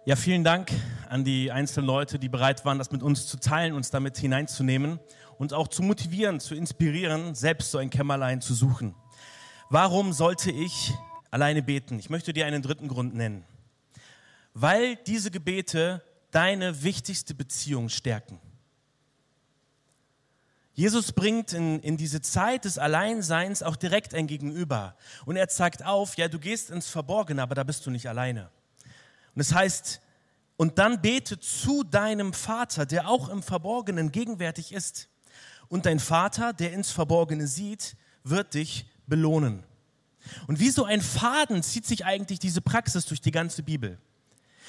Ja, 0.07 0.15
vielen 0.15 0.45
Dank 0.45 0.71
an 1.09 1.25
die 1.25 1.51
einzelnen 1.51 1.85
Leute, 1.85 2.17
die 2.17 2.29
bereit 2.29 2.63
waren, 2.63 2.77
das 2.77 2.91
mit 2.91 3.03
uns 3.03 3.27
zu 3.27 3.41
teilen, 3.41 3.73
uns 3.73 3.89
damit 3.89 4.17
hineinzunehmen 4.17 5.01
und 5.37 5.51
auch 5.51 5.67
zu 5.67 5.83
motivieren, 5.83 6.39
zu 6.39 6.55
inspirieren, 6.55 7.35
selbst 7.35 7.71
so 7.71 7.77
ein 7.77 7.89
Kämmerlein 7.89 8.39
zu 8.39 8.53
suchen. 8.53 8.95
Warum 9.69 10.13
sollte 10.13 10.49
ich 10.49 10.93
alleine 11.29 11.61
beten? 11.61 11.99
Ich 11.99 12.09
möchte 12.09 12.31
dir 12.31 12.45
einen 12.45 12.61
dritten 12.61 12.87
Grund 12.87 13.15
nennen. 13.15 13.43
Weil 14.53 14.95
diese 14.95 15.29
Gebete 15.29 16.01
deine 16.31 16.83
wichtigste 16.83 17.35
Beziehung 17.35 17.89
stärken. 17.89 18.39
Jesus 20.71 21.11
bringt 21.11 21.51
in, 21.51 21.81
in 21.81 21.97
diese 21.97 22.21
Zeit 22.21 22.63
des 22.63 22.77
Alleinseins 22.77 23.61
auch 23.61 23.75
direkt 23.75 24.13
ein 24.13 24.27
Gegenüber. 24.27 24.95
Und 25.25 25.35
er 25.35 25.49
zeigt 25.49 25.85
auf, 25.85 26.15
ja, 26.15 26.29
du 26.29 26.39
gehst 26.39 26.69
ins 26.69 26.87
Verborgene, 26.87 27.41
aber 27.41 27.55
da 27.55 27.65
bist 27.65 27.85
du 27.85 27.91
nicht 27.91 28.07
alleine. 28.07 28.49
Und 29.37 29.41
es 29.41 29.49
das 29.49 29.57
heißt, 29.59 30.01
und 30.55 30.79
dann 30.79 30.99
bete 30.99 31.39
zu 31.39 31.83
deinem 31.83 32.33
Vater, 32.33 32.87
der 32.87 33.07
auch 33.07 33.29
im 33.29 33.43
Verborgenen 33.43 34.11
gegenwärtig 34.11 34.71
ist. 34.71 35.09
Und 35.67 35.85
dein 35.85 35.99
Vater, 35.99 36.53
der 36.53 36.73
ins 36.73 36.89
Verborgene 36.89 37.45
sieht, 37.45 37.95
wird 38.23 38.55
dich 38.55 38.87
belohnen. 39.05 39.61
Und 40.47 40.59
wie 40.59 40.71
so 40.71 40.85
ein 40.85 41.03
Faden 41.03 41.61
zieht 41.61 41.85
sich 41.85 42.03
eigentlich 42.03 42.39
diese 42.39 42.61
Praxis 42.61 43.05
durch 43.05 43.21
die 43.21 43.29
ganze 43.29 43.61
Bibel. 43.61 43.99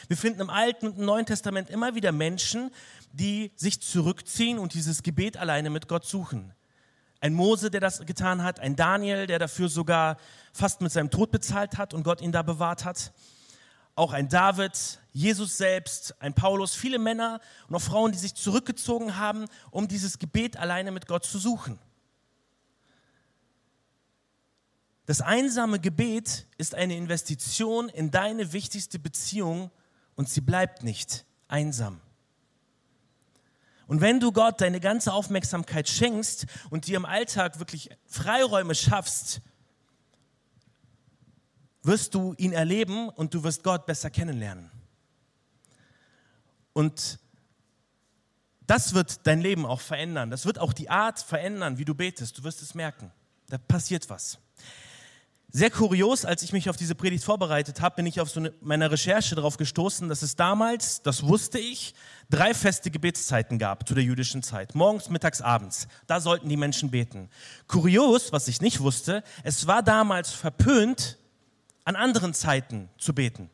Wir 0.07 0.19
finden 0.19 0.43
im 0.43 0.51
Alten 0.51 0.89
und 0.89 0.99
im 0.99 1.07
Neuen 1.07 1.25
Testament 1.25 1.71
immer 1.71 1.95
wieder 1.95 2.13
Menschen, 2.13 2.71
die 3.15 3.53
sich 3.57 3.81
zurückziehen 3.81 4.59
und 4.59 4.75
dieses 4.75 5.03
Gebet 5.03 5.39
alleine 5.39 5.71
mit 5.71 5.89
Gott 5.89 6.05
suchen. 6.05 6.53
Ein 7.21 7.33
Mose, 7.33 7.71
der 7.71 7.81
das 7.81 8.05
getan 8.05 8.43
hat, 8.43 8.61
ein 8.61 8.77
Daniel, 8.77 9.27
der 9.27 9.39
dafür 9.39 9.71
sogar 9.71 10.19
fast 10.53 10.83
mit 10.83 10.93
seinem 10.93 11.09
Tod 11.09 11.31
bezahlt 11.31 11.79
hat 11.79 11.95
und 11.95 12.03
Gott 12.03 12.21
ihn 12.21 12.33
da 12.33 12.43
bewahrt 12.43 12.85
hat 12.85 13.15
auch 13.99 14.13
ein 14.13 14.29
David, 14.29 15.01
Jesus 15.13 15.59
selbst, 15.59 16.15
ein 16.23 16.33
Paulus, 16.33 16.75
viele 16.75 16.99
Männer 16.99 17.41
und 17.69 17.75
auch 17.75 17.83
Frauen, 17.83 18.13
die 18.13 18.19
sich 18.19 18.35
zurückgezogen 18.35 19.17
haben, 19.17 19.47
um 19.71 19.89
dieses 19.89 20.19
Gebet 20.19 20.57
alleine 20.57 20.93
mit 20.93 21.07
Gott 21.07 21.25
zu 21.25 21.39
suchen. 21.39 21.79
Das 25.07 25.21
einsame 25.21 25.81
Gebet 25.81 26.47
ist 26.59 26.75
eine 26.75 26.97
Investition 26.97 27.89
in 27.89 28.11
deine 28.11 28.53
wichtigste 28.53 28.99
Beziehung 28.99 29.71
und 30.15 30.29
sie 30.29 30.43
bleibt 30.43 30.85
nicht 30.85 31.25
einsam. 31.49 32.01
Und 33.87 34.03
wenn 34.03 34.21
du 34.21 34.33
Gott 34.33 34.61
deine 34.61 34.81
ganze 34.81 35.13
Aufmerksamkeit 35.13 35.89
schenkst 35.89 36.47
und 36.69 36.87
dir 36.87 36.99
im 36.99 37.07
Alltag 37.07 37.59
wirklich 37.59 37.89
Freiräume 38.05 38.75
schaffst, 38.75 39.41
wirst 41.89 42.15
du 42.15 42.35
ihn 42.39 42.53
erleben 42.53 43.09
und 43.09 43.35
du 43.35 43.43
wirst 43.43 43.65
Gott 43.65 43.87
besser 43.87 44.11
kennenlernen. 44.11 44.71
Und 46.73 47.19
das 48.69 48.95
wird 48.95 49.27
dein 49.27 49.41
Leben 49.41 49.67
auch 49.67 49.81
verändern. 49.81 50.31
Das 50.31 50.47
wird 50.47 50.61
auch 50.61 50.73
die 50.73 50.91
Art 50.91 51.19
verändern, 51.19 51.79
wie 51.79 51.85
du 51.85 51.95
betest. 51.95 52.39
Du 52.39 52.45
wirst 52.45 52.63
es 52.63 52.75
merken. 52.75 53.11
Da 53.49 53.59
passiert 53.59 54.09
was. 54.11 54.39
Sehr 55.51 55.71
kurios, 55.71 56.27
als 56.27 56.43
ich 56.43 56.53
mich 56.53 56.69
auf 56.69 56.77
diese 56.77 56.95
Predigt 56.95 57.25
vorbereitet 57.25 57.81
habe, 57.81 57.97
bin 57.97 58.07
ich 58.07 58.21
auf 58.21 58.29
so 58.29 58.39
eine, 58.41 58.53
meiner 58.61 58.91
Recherche 58.91 59.35
darauf 59.35 59.57
gestoßen, 59.57 60.07
dass 60.11 60.21
es 60.21 60.37
damals, 60.37 61.01
das 61.01 61.23
wusste 61.23 61.59
ich, 61.59 61.95
drei 62.29 62.53
feste 62.53 62.91
Gebetszeiten 62.91 63.59
gab 63.59 63.89
zu 63.89 63.95
der 63.95 64.05
jüdischen 64.05 64.43
Zeit. 64.43 64.75
Morgens, 64.75 65.09
mittags, 65.09 65.41
abends. 65.41 65.89
Da 66.07 66.21
sollten 66.21 66.51
die 66.51 66.59
Menschen 66.59 66.91
beten. 66.91 67.31
Kurios, 67.67 68.31
was 68.31 68.47
ich 68.47 68.61
nicht 68.61 68.81
wusste, 68.81 69.25
es 69.43 69.67
war 69.67 69.83
damals 69.83 70.31
verpönt, 70.31 71.17
an 71.89 71.97
anderen 71.97 72.35
Zeiten 72.35 72.91
zu 72.99 73.15
beten. 73.15 73.49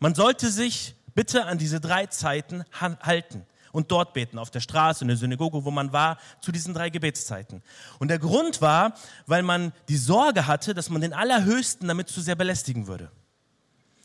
Man 0.00 0.16
sollte 0.16 0.50
sich 0.50 0.96
bitte 1.14 1.44
an 1.44 1.56
diese 1.56 1.80
drei 1.80 2.06
Zeiten 2.06 2.64
halten 2.72 3.46
und 3.70 3.92
dort 3.92 4.12
beten, 4.12 4.40
auf 4.40 4.50
der 4.50 4.58
Straße, 4.58 5.04
in 5.04 5.08
der 5.08 5.16
Synagoge, 5.16 5.64
wo 5.64 5.70
man 5.70 5.92
war, 5.92 6.18
zu 6.40 6.50
diesen 6.50 6.74
drei 6.74 6.90
Gebetszeiten. 6.90 7.62
Und 8.00 8.08
der 8.08 8.18
Grund 8.18 8.60
war, 8.60 8.94
weil 9.26 9.44
man 9.44 9.72
die 9.88 9.98
Sorge 9.98 10.48
hatte, 10.48 10.74
dass 10.74 10.90
man 10.90 11.00
den 11.00 11.12
Allerhöchsten 11.12 11.86
damit 11.86 12.08
zu 12.08 12.20
sehr 12.20 12.34
belästigen 12.34 12.88
würde. 12.88 13.12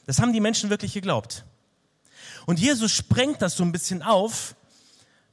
Das 0.05 0.19
haben 0.19 0.31
die 0.31 0.41
Menschen 0.41 0.69
wirklich 0.69 0.93
geglaubt. 0.93 1.43
Und 2.45 2.59
Jesus 2.59 2.91
sprengt 2.91 3.41
das 3.41 3.57
so 3.57 3.63
ein 3.63 3.71
bisschen 3.71 4.03
auf, 4.03 4.53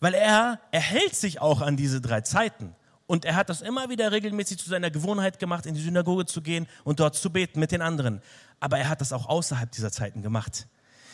weil 0.00 0.14
er, 0.14 0.58
er 0.70 0.80
hält 0.80 1.14
sich 1.14 1.42
auch 1.42 1.60
an 1.60 1.76
diese 1.76 2.00
drei 2.00 2.22
Zeiten. 2.22 2.74
Und 3.06 3.24
er 3.24 3.34
hat 3.34 3.48
das 3.48 3.60
immer 3.60 3.90
wieder 3.90 4.12
regelmäßig 4.12 4.58
zu 4.58 4.68
seiner 4.68 4.90
Gewohnheit 4.90 5.38
gemacht, 5.38 5.66
in 5.66 5.74
die 5.74 5.80
Synagoge 5.80 6.26
zu 6.26 6.40
gehen 6.40 6.66
und 6.84 7.00
dort 7.00 7.14
zu 7.14 7.30
beten 7.30 7.60
mit 7.60 7.72
den 7.72 7.82
anderen. 7.82 8.22
Aber 8.60 8.78
er 8.78 8.88
hat 8.88 9.00
das 9.00 9.12
auch 9.12 9.26
außerhalb 9.26 9.70
dieser 9.70 9.90
Zeiten 9.90 10.22
gemacht. 10.22 10.66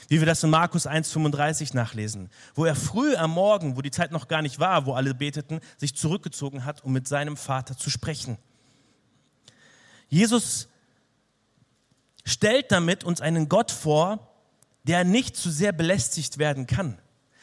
Wie 0.08 0.20
wir 0.20 0.26
das 0.26 0.42
in 0.42 0.50
Markus 0.50 0.86
1,35 0.86 1.74
nachlesen, 1.74 2.30
wo 2.54 2.64
er 2.64 2.74
früh 2.74 3.14
am 3.16 3.32
Morgen, 3.32 3.76
wo 3.76 3.82
die 3.82 3.90
Zeit 3.90 4.10
noch 4.10 4.26
gar 4.26 4.40
nicht 4.40 4.58
war, 4.58 4.86
wo 4.86 4.94
alle 4.94 5.14
beteten, 5.14 5.60
sich 5.76 5.94
zurückgezogen 5.94 6.64
hat, 6.64 6.82
um 6.82 6.92
mit 6.92 7.06
seinem 7.06 7.36
Vater 7.36 7.76
zu 7.76 7.90
sprechen. 7.90 8.38
Jesus 10.08 10.68
stellt 12.24 12.72
damit 12.72 13.04
uns 13.04 13.20
einen 13.20 13.48
Gott 13.48 13.70
vor, 13.70 14.28
der 14.84 15.04
nicht 15.04 15.36
zu 15.36 15.50
sehr 15.50 15.72
belästigt 15.72 16.38
werden 16.38 16.66
kann. 16.66 16.98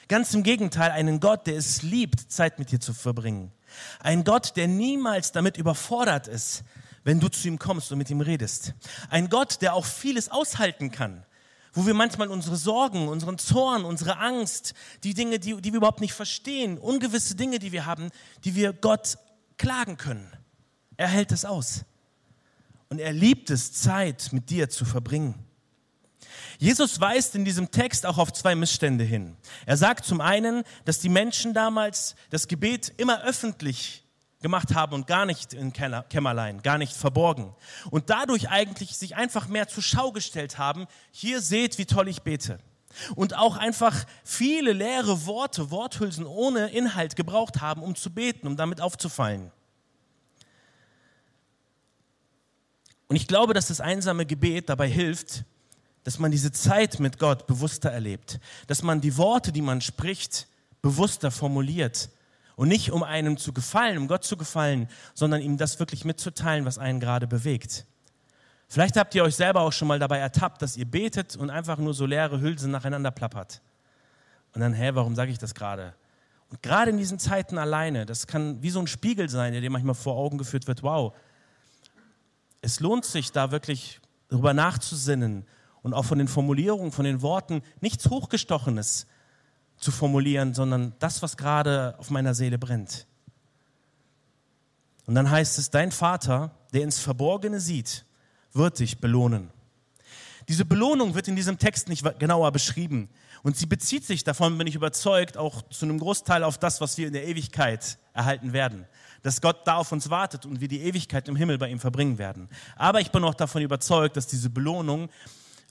Ganz 0.07 0.33
im 0.33 0.43
Gegenteil, 0.43 0.91
einen 0.91 1.19
Gott, 1.19 1.47
der 1.47 1.57
es 1.57 1.81
liebt, 1.81 2.31
Zeit 2.31 2.59
mit 2.59 2.71
dir 2.71 2.79
zu 2.79 2.93
verbringen. 2.93 3.51
Ein 3.99 4.23
Gott, 4.23 4.55
der 4.55 4.67
niemals 4.67 5.31
damit 5.31 5.57
überfordert 5.57 6.27
ist, 6.27 6.63
wenn 7.03 7.19
du 7.19 7.29
zu 7.29 7.47
ihm 7.47 7.59
kommst 7.59 7.91
und 7.91 7.97
mit 7.97 8.09
ihm 8.09 8.21
redest. 8.21 8.73
Ein 9.09 9.29
Gott, 9.29 9.61
der 9.61 9.73
auch 9.75 9.85
vieles 9.85 10.29
aushalten 10.29 10.91
kann, 10.91 11.23
wo 11.73 11.85
wir 11.85 11.93
manchmal 11.93 12.29
unsere 12.29 12.55
Sorgen, 12.55 13.07
unseren 13.07 13.37
Zorn, 13.37 13.85
unsere 13.85 14.17
Angst, 14.17 14.73
die 15.03 15.13
Dinge, 15.13 15.39
die, 15.39 15.61
die 15.61 15.71
wir 15.71 15.77
überhaupt 15.77 16.01
nicht 16.01 16.13
verstehen, 16.13 16.77
ungewisse 16.77 17.35
Dinge, 17.35 17.59
die 17.59 17.71
wir 17.71 17.85
haben, 17.85 18.09
die 18.43 18.55
wir 18.55 18.73
Gott 18.73 19.17
klagen 19.57 19.97
können. 19.97 20.31
Er 20.97 21.07
hält 21.07 21.31
es 21.31 21.45
aus. 21.45 21.85
Und 22.89 22.99
er 22.99 23.13
liebt 23.13 23.49
es, 23.49 23.73
Zeit 23.73 24.29
mit 24.31 24.49
dir 24.49 24.69
zu 24.69 24.85
verbringen. 24.85 25.44
Jesus 26.57 26.99
weist 27.01 27.35
in 27.35 27.45
diesem 27.45 27.71
Text 27.71 28.05
auch 28.05 28.17
auf 28.17 28.31
zwei 28.33 28.55
Missstände 28.55 29.03
hin. 29.03 29.35
Er 29.65 29.77
sagt 29.77 30.05
zum 30.05 30.21
einen, 30.21 30.63
dass 30.85 30.99
die 30.99 31.09
Menschen 31.09 31.53
damals 31.53 32.15
das 32.29 32.47
Gebet 32.47 32.93
immer 32.97 33.23
öffentlich 33.23 34.03
gemacht 34.41 34.75
haben 34.75 34.93
und 34.93 35.07
gar 35.07 35.25
nicht 35.25 35.53
in 35.53 35.73
Kämmerlein, 35.73 36.61
gar 36.61 36.77
nicht 36.77 36.93
verborgen. 36.93 37.55
Und 37.89 38.09
dadurch 38.09 38.49
eigentlich 38.49 38.95
sich 38.95 39.15
einfach 39.15 39.47
mehr 39.47 39.67
zur 39.67 39.81
Schau 39.81 40.11
gestellt 40.11 40.57
haben, 40.57 40.85
hier 41.11 41.41
seht, 41.41 41.77
wie 41.77 41.85
toll 41.85 42.07
ich 42.07 42.21
bete. 42.21 42.59
Und 43.15 43.35
auch 43.35 43.57
einfach 43.57 44.05
viele 44.23 44.71
leere 44.71 45.25
Worte, 45.25 45.71
Worthülsen 45.71 46.25
ohne 46.25 46.69
Inhalt 46.69 47.15
gebraucht 47.15 47.59
haben, 47.59 47.81
um 47.81 47.95
zu 47.95 48.13
beten, 48.13 48.47
um 48.47 48.55
damit 48.55 48.81
aufzufallen. 48.81 49.51
Und 53.07 53.15
ich 53.15 53.27
glaube, 53.27 53.53
dass 53.53 53.67
das 53.67 53.81
einsame 53.81 54.25
Gebet 54.25 54.69
dabei 54.69 54.87
hilft, 54.87 55.43
dass 56.05 56.19
man 56.19 56.31
diese 56.31 56.51
Zeit 56.51 56.99
mit 56.99 57.17
Gott 57.17 57.47
bewusster 57.47 57.91
erlebt, 57.91 58.39
dass 58.67 58.83
man 58.83 59.01
die 59.01 59.17
Worte, 59.17 59.51
die 59.51 59.63
man 59.63 59.81
spricht, 59.81 60.47
bewusster 60.83 61.31
formuliert 61.31 62.09
und 62.55 62.67
nicht 62.67 62.91
um 62.91 63.01
einem 63.01 63.37
zu 63.37 63.53
gefallen, 63.53 63.97
um 63.97 64.07
Gott 64.07 64.23
zu 64.23 64.37
gefallen, 64.37 64.87
sondern 65.15 65.41
ihm 65.41 65.57
das 65.57 65.79
wirklich 65.79 66.05
mitzuteilen, 66.05 66.63
was 66.63 66.77
einen 66.77 66.99
gerade 66.99 67.25
bewegt. 67.25 67.85
Vielleicht 68.67 68.97
habt 68.97 69.15
ihr 69.15 69.23
euch 69.23 69.35
selber 69.35 69.61
auch 69.61 69.73
schon 69.73 69.87
mal 69.87 69.97
dabei 69.97 70.19
ertappt, 70.19 70.61
dass 70.61 70.77
ihr 70.77 70.85
betet 70.85 71.35
und 71.35 71.49
einfach 71.49 71.79
nur 71.79 71.95
so 71.95 72.05
leere 72.05 72.39
Hülsen 72.39 72.69
nacheinander 72.69 73.09
plappert. 73.09 73.61
Und 74.53 74.61
dann, 74.61 74.73
hä, 74.73 74.91
warum 74.93 75.15
sage 75.15 75.31
ich 75.31 75.39
das 75.39 75.55
gerade? 75.55 75.95
Und 76.51 76.61
gerade 76.61 76.91
in 76.91 76.97
diesen 76.97 77.17
Zeiten 77.17 77.57
alleine, 77.57 78.05
das 78.05 78.27
kann 78.27 78.61
wie 78.61 78.69
so 78.69 78.79
ein 78.79 78.87
Spiegel 78.87 79.27
sein, 79.27 79.53
der 79.53 79.61
dir 79.61 79.71
manchmal 79.71 79.95
vor 79.95 80.15
Augen 80.15 80.37
geführt 80.37 80.67
wird, 80.67 80.83
wow, 80.83 81.15
es 82.61 82.79
lohnt 82.79 83.05
sich 83.05 83.31
da 83.31 83.49
wirklich 83.49 83.99
darüber 84.29 84.53
nachzusinnen 84.53 85.47
und 85.85 85.93
auch 85.93 86.03
von 86.03 86.17
den 86.17 86.27
Formulierungen, 86.27 86.91
von 86.91 87.05
den 87.05 87.21
Worten 87.21 87.61
nichts 87.79 88.09
Hochgestochenes 88.09 89.05
zu 89.77 89.91
formulieren, 89.91 90.55
sondern 90.55 90.93
das, 90.97 91.21
was 91.21 91.37
gerade 91.37 91.93
auf 91.99 92.09
meiner 92.09 92.33
Seele 92.33 92.57
brennt. 92.57 93.05
Und 95.05 95.13
dann 95.13 95.29
heißt 95.29 95.59
es, 95.59 95.69
dein 95.69 95.91
Vater, 95.91 96.49
der 96.73 96.81
ins 96.81 96.97
Verborgene 96.97 97.59
sieht, 97.59 98.03
wird 98.51 98.79
dich 98.79 98.97
belohnen. 98.97 99.51
Diese 100.47 100.65
Belohnung 100.65 101.13
wird 101.13 101.27
in 101.27 101.35
diesem 101.35 101.59
Text 101.59 101.87
nicht 101.87 102.03
genauer 102.17 102.51
beschrieben. 102.51 103.07
Und 103.43 103.55
sie 103.55 103.67
bezieht 103.67 104.05
sich, 104.05 104.23
davon 104.23 104.57
bin 104.57 104.65
ich 104.65 104.73
überzeugt, 104.73 105.37
auch 105.37 105.61
zu 105.69 105.85
einem 105.85 105.99
Großteil 105.99 106.43
auf 106.43 106.57
das, 106.57 106.81
was 106.81 106.97
wir 106.97 107.05
in 107.05 107.13
der 107.13 107.27
Ewigkeit 107.27 107.99
erhalten 108.13 108.53
werden. 108.53 108.87
Dass 109.21 109.39
Gott 109.39 109.67
da 109.67 109.75
auf 109.75 109.91
uns 109.91 110.09
wartet 110.09 110.47
und 110.47 110.61
wir 110.61 110.67
die 110.67 110.81
Ewigkeit 110.81 111.27
im 111.27 111.35
Himmel 111.35 111.59
bei 111.59 111.69
ihm 111.69 111.79
verbringen 111.79 112.17
werden. 112.17 112.49
Aber 112.75 113.01
ich 113.01 113.11
bin 113.11 113.23
auch 113.23 113.35
davon 113.35 113.61
überzeugt, 113.61 114.17
dass 114.17 114.25
diese 114.25 114.49
Belohnung 114.49 115.09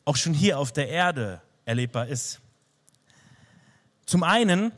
auch 0.05 0.17
schon 0.17 0.35
hier 0.35 0.59
auf 0.59 0.73
der 0.73 0.89
Erde 0.89 1.41
erlebbar 1.65 2.09
ist. 2.09 2.41
Zum 4.07 4.23
einen, 4.23 4.73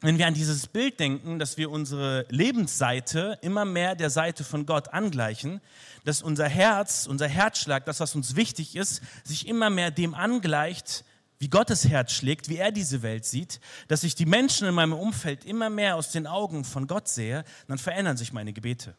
wenn 0.00 0.18
wir 0.18 0.26
an 0.26 0.34
dieses 0.34 0.66
Bild 0.66 1.00
denken, 1.00 1.38
dass 1.38 1.56
wir 1.56 1.70
unsere 1.70 2.26
Lebensseite 2.28 3.38
immer 3.40 3.64
mehr 3.64 3.94
der 3.94 4.10
Seite 4.10 4.44
von 4.44 4.66
Gott 4.66 4.88
angleichen, 4.92 5.62
dass 6.04 6.22
unser 6.22 6.48
Herz, 6.48 7.06
unser 7.06 7.26
Herzschlag, 7.26 7.86
das, 7.86 8.00
was 8.00 8.14
uns 8.14 8.36
wichtig 8.36 8.76
ist, 8.76 9.02
sich 9.24 9.48
immer 9.48 9.70
mehr 9.70 9.90
dem 9.90 10.14
angleicht, 10.14 11.04
wie 11.38 11.48
Gottes 11.48 11.88
Herz 11.88 12.12
schlägt, 12.12 12.48
wie 12.48 12.56
er 12.56 12.70
diese 12.70 13.02
Welt 13.02 13.24
sieht, 13.24 13.60
dass 13.88 14.04
ich 14.04 14.14
die 14.14 14.26
Menschen 14.26 14.68
in 14.68 14.74
meinem 14.74 14.92
Umfeld 14.92 15.44
immer 15.44 15.70
mehr 15.70 15.96
aus 15.96 16.10
den 16.10 16.26
Augen 16.26 16.64
von 16.64 16.86
Gott 16.86 17.08
sehe, 17.08 17.44
dann 17.66 17.78
verändern 17.78 18.16
sich 18.16 18.32
meine 18.32 18.52
Gebete. 18.52 18.94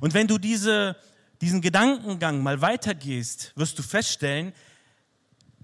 Und 0.00 0.14
wenn 0.14 0.26
du 0.26 0.38
diese, 0.38 0.96
diesen 1.40 1.60
Gedankengang 1.60 2.42
mal 2.42 2.60
weitergehst, 2.60 3.52
wirst 3.56 3.78
du 3.78 3.82
feststellen, 3.82 4.52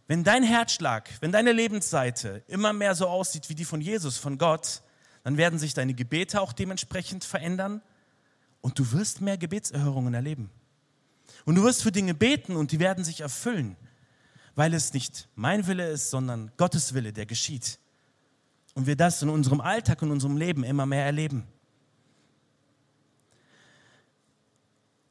wenn 0.08 0.24
dein 0.24 0.42
Herzschlag, 0.42 1.10
wenn 1.20 1.32
deine 1.32 1.52
Lebensseite 1.52 2.42
immer 2.46 2.72
mehr 2.72 2.94
so 2.94 3.08
aussieht 3.08 3.48
wie 3.48 3.54
die 3.54 3.64
von 3.64 3.80
Jesus, 3.80 4.18
von 4.18 4.38
Gott, 4.38 4.82
dann 5.24 5.36
werden 5.36 5.58
sich 5.58 5.74
deine 5.74 5.94
Gebete 5.94 6.40
auch 6.40 6.52
dementsprechend 6.52 7.24
verändern 7.24 7.82
und 8.60 8.78
du 8.78 8.92
wirst 8.92 9.20
mehr 9.20 9.36
Gebetserhörungen 9.36 10.14
erleben. 10.14 10.50
Und 11.44 11.56
du 11.56 11.64
wirst 11.64 11.82
für 11.82 11.92
Dinge 11.92 12.14
beten 12.14 12.56
und 12.56 12.72
die 12.72 12.78
werden 12.78 13.04
sich 13.04 13.20
erfüllen, 13.20 13.76
weil 14.54 14.72
es 14.74 14.92
nicht 14.92 15.28
mein 15.34 15.66
Wille 15.66 15.88
ist, 15.90 16.10
sondern 16.10 16.52
Gottes 16.56 16.94
Wille, 16.94 17.12
der 17.12 17.26
geschieht. 17.26 17.78
Und 18.74 18.86
wir 18.86 18.96
das 18.96 19.22
in 19.22 19.28
unserem 19.28 19.60
Alltag 19.60 20.02
und 20.02 20.12
unserem 20.12 20.36
Leben 20.36 20.62
immer 20.62 20.86
mehr 20.86 21.04
erleben. 21.04 21.46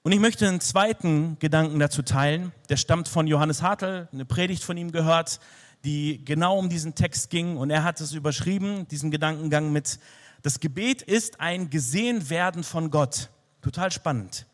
Und 0.06 0.12
ich 0.12 0.20
möchte 0.20 0.48
einen 0.48 0.62
zweiten 0.62 1.40
Gedanken 1.40 1.80
dazu 1.80 2.04
teilen. 2.04 2.52
Der 2.70 2.78
stammt 2.78 3.08
von 3.08 3.26
Johannes 3.26 3.64
Hartl, 3.64 4.08
eine 4.14 4.24
Predigt 4.24 4.64
von 4.64 4.78
ihm 4.78 4.92
gehört, 4.92 5.40
die 5.84 6.24
genau 6.24 6.60
um 6.60 6.70
diesen 6.70 6.94
Text 6.94 7.32
ging. 7.32 7.58
Und 7.58 7.72
er 7.72 7.84
hat 7.84 8.00
es 8.00 8.14
überschrieben, 8.14 8.88
diesen 8.88 9.10
Gedankengang 9.10 9.72
mit, 9.72 9.98
das 10.44 10.60
Gebet 10.60 11.02
ist 11.02 11.40
ein 11.40 11.72
Gesehenwerden 11.72 12.64
von 12.64 12.92
Gott. 12.92 13.32
Total 13.64 13.92
spannend. 13.92 14.46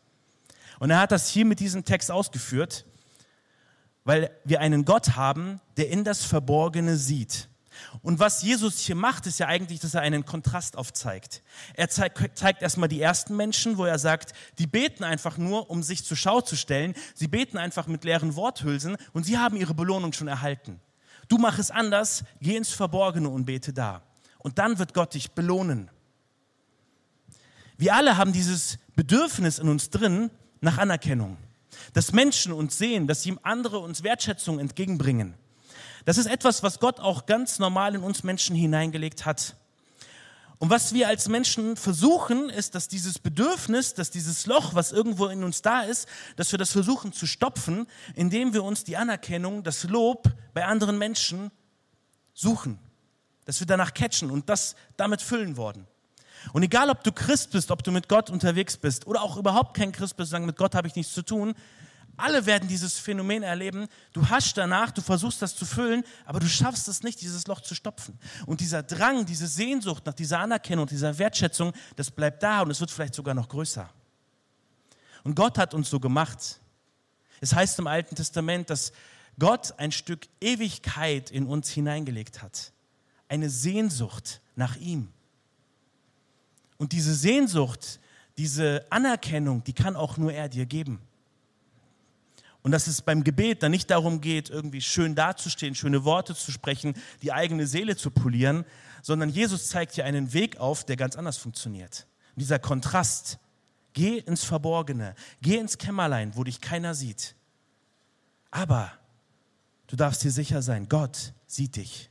Und 0.78 0.88
er 0.88 1.00
hat 1.00 1.12
das 1.12 1.28
hier 1.28 1.44
mit 1.44 1.60
diesem 1.60 1.84
Text 1.84 2.10
ausgeführt, 2.10 2.86
weil 4.04 4.30
wir 4.44 4.62
einen 4.62 4.86
Gott 4.86 5.16
haben, 5.16 5.60
der 5.76 5.90
in 5.90 6.02
das 6.02 6.24
Verborgene 6.24 6.96
sieht. 6.96 7.50
Und 8.02 8.18
was 8.18 8.42
Jesus 8.42 8.78
hier 8.80 8.94
macht, 8.94 9.26
ist 9.26 9.38
ja 9.38 9.46
eigentlich, 9.46 9.80
dass 9.80 9.94
er 9.94 10.00
einen 10.00 10.24
Kontrast 10.24 10.76
aufzeigt. 10.76 11.42
Er 11.74 11.88
zeigt, 11.88 12.38
zeigt 12.38 12.62
erstmal 12.62 12.88
die 12.88 13.00
ersten 13.00 13.36
Menschen, 13.36 13.78
wo 13.78 13.84
er 13.84 13.98
sagt, 13.98 14.32
die 14.58 14.66
beten 14.66 15.04
einfach 15.04 15.38
nur, 15.38 15.70
um 15.70 15.82
sich 15.82 16.04
zur 16.04 16.16
Schau 16.16 16.40
zu 16.40 16.56
stellen. 16.56 16.94
Sie 17.14 17.28
beten 17.28 17.58
einfach 17.58 17.86
mit 17.86 18.04
leeren 18.04 18.36
Worthülsen 18.36 18.96
und 19.12 19.24
sie 19.24 19.38
haben 19.38 19.56
ihre 19.56 19.74
Belohnung 19.74 20.12
schon 20.12 20.28
erhalten. 20.28 20.80
Du 21.28 21.38
mach 21.38 21.58
es 21.58 21.70
anders, 21.70 22.24
geh 22.40 22.56
ins 22.56 22.70
Verborgene 22.70 23.28
und 23.28 23.44
bete 23.44 23.72
da. 23.72 24.02
Und 24.38 24.58
dann 24.58 24.78
wird 24.78 24.92
Gott 24.92 25.14
dich 25.14 25.32
belohnen. 25.32 25.90
Wir 27.76 27.94
alle 27.94 28.16
haben 28.16 28.32
dieses 28.32 28.78
Bedürfnis 28.94 29.58
in 29.58 29.68
uns 29.68 29.90
drin 29.90 30.30
nach 30.60 30.78
Anerkennung. 30.78 31.36
Dass 31.94 32.12
Menschen 32.12 32.52
uns 32.52 32.78
sehen, 32.78 33.06
dass 33.06 33.24
ihm 33.26 33.38
andere 33.42 33.78
uns 33.78 34.02
Wertschätzung 34.02 34.58
entgegenbringen. 34.58 35.34
Das 36.04 36.18
ist 36.18 36.26
etwas, 36.26 36.62
was 36.62 36.80
Gott 36.80 37.00
auch 37.00 37.26
ganz 37.26 37.58
normal 37.58 37.94
in 37.94 38.02
uns 38.02 38.22
Menschen 38.22 38.56
hineingelegt 38.56 39.24
hat. 39.24 39.56
Und 40.58 40.70
was 40.70 40.94
wir 40.94 41.08
als 41.08 41.28
Menschen 41.28 41.76
versuchen, 41.76 42.48
ist, 42.48 42.76
dass 42.76 42.86
dieses 42.86 43.18
Bedürfnis, 43.18 43.94
dass 43.94 44.10
dieses 44.10 44.46
Loch, 44.46 44.74
was 44.74 44.92
irgendwo 44.92 45.26
in 45.26 45.42
uns 45.42 45.60
da 45.60 45.80
ist, 45.80 46.06
dass 46.36 46.52
wir 46.52 46.58
das 46.58 46.70
versuchen 46.70 47.12
zu 47.12 47.26
stopfen, 47.26 47.88
indem 48.14 48.54
wir 48.54 48.62
uns 48.62 48.84
die 48.84 48.96
Anerkennung, 48.96 49.64
das 49.64 49.82
Lob 49.84 50.30
bei 50.54 50.64
anderen 50.64 50.98
Menschen 50.98 51.50
suchen. 52.32 52.78
Dass 53.44 53.58
wir 53.58 53.66
danach 53.66 53.92
catchen 53.92 54.30
und 54.30 54.48
das 54.48 54.76
damit 54.96 55.20
füllen 55.20 55.56
worden. 55.56 55.88
Und 56.52 56.62
egal, 56.62 56.90
ob 56.90 57.02
du 57.02 57.10
Christ 57.10 57.50
bist, 57.50 57.72
ob 57.72 57.82
du 57.82 57.90
mit 57.90 58.08
Gott 58.08 58.30
unterwegs 58.30 58.76
bist 58.76 59.06
oder 59.08 59.22
auch 59.22 59.36
überhaupt 59.36 59.76
kein 59.76 59.90
Christ 59.90 60.16
bist, 60.16 60.30
sagen, 60.30 60.46
mit 60.46 60.56
Gott 60.56 60.76
habe 60.76 60.86
ich 60.86 60.94
nichts 60.94 61.12
zu 61.12 61.22
tun, 61.22 61.54
alle 62.16 62.46
werden 62.46 62.68
dieses 62.68 62.98
Phänomen 62.98 63.42
erleben. 63.42 63.88
Du 64.12 64.28
hast 64.28 64.56
danach, 64.56 64.90
du 64.90 65.00
versuchst 65.00 65.40
das 65.40 65.56
zu 65.56 65.64
füllen, 65.64 66.04
aber 66.24 66.40
du 66.40 66.48
schaffst 66.48 66.86
es 66.88 67.02
nicht, 67.02 67.20
dieses 67.20 67.46
Loch 67.46 67.60
zu 67.60 67.74
stopfen. 67.74 68.18
Und 68.46 68.60
dieser 68.60 68.82
Drang, 68.82 69.24
diese 69.26 69.46
Sehnsucht 69.46 70.04
nach 70.06 70.14
dieser 70.14 70.38
Anerkennung, 70.40 70.86
dieser 70.86 71.18
Wertschätzung, 71.18 71.72
das 71.96 72.10
bleibt 72.10 72.42
da 72.42 72.60
und 72.60 72.70
es 72.70 72.80
wird 72.80 72.90
vielleicht 72.90 73.14
sogar 73.14 73.34
noch 73.34 73.48
größer. 73.48 73.88
Und 75.24 75.34
Gott 75.34 75.58
hat 75.58 75.74
uns 75.74 75.88
so 75.88 76.00
gemacht. 76.00 76.60
Es 77.40 77.54
heißt 77.54 77.78
im 77.78 77.86
Alten 77.86 78.14
Testament, 78.14 78.70
dass 78.70 78.92
Gott 79.38 79.74
ein 79.78 79.92
Stück 79.92 80.26
Ewigkeit 80.40 81.30
in 81.30 81.46
uns 81.46 81.70
hineingelegt 81.70 82.42
hat. 82.42 82.72
Eine 83.28 83.48
Sehnsucht 83.48 84.40
nach 84.56 84.76
ihm. 84.76 85.08
Und 86.76 86.92
diese 86.92 87.14
Sehnsucht, 87.14 88.00
diese 88.36 88.84
Anerkennung, 88.90 89.64
die 89.64 89.72
kann 89.72 89.96
auch 89.96 90.16
nur 90.18 90.32
er 90.32 90.48
dir 90.48 90.66
geben. 90.66 91.00
Und 92.62 92.70
dass 92.70 92.86
es 92.86 93.02
beim 93.02 93.24
Gebet 93.24 93.62
dann 93.62 93.72
nicht 93.72 93.90
darum 93.90 94.20
geht, 94.20 94.48
irgendwie 94.48 94.80
schön 94.80 95.14
dazustehen, 95.14 95.74
schöne 95.74 96.04
Worte 96.04 96.34
zu 96.34 96.52
sprechen, 96.52 96.94
die 97.22 97.32
eigene 97.32 97.66
Seele 97.66 97.96
zu 97.96 98.10
polieren, 98.10 98.64
sondern 99.02 99.30
Jesus 99.30 99.68
zeigt 99.68 99.94
hier 99.94 100.04
einen 100.04 100.32
Weg 100.32 100.58
auf, 100.58 100.84
der 100.84 100.96
ganz 100.96 101.16
anders 101.16 101.36
funktioniert. 101.36 102.06
Und 102.34 102.40
dieser 102.40 102.60
Kontrast, 102.60 103.38
geh 103.94 104.18
ins 104.18 104.44
Verborgene, 104.44 105.16
geh 105.40 105.56
ins 105.56 105.76
Kämmerlein, 105.76 106.36
wo 106.36 106.44
dich 106.44 106.60
keiner 106.60 106.94
sieht. 106.94 107.34
Aber 108.52 108.92
du 109.88 109.96
darfst 109.96 110.22
dir 110.22 110.30
sicher 110.30 110.62
sein, 110.62 110.88
Gott 110.88 111.32
sieht 111.46 111.74
dich. 111.74 112.10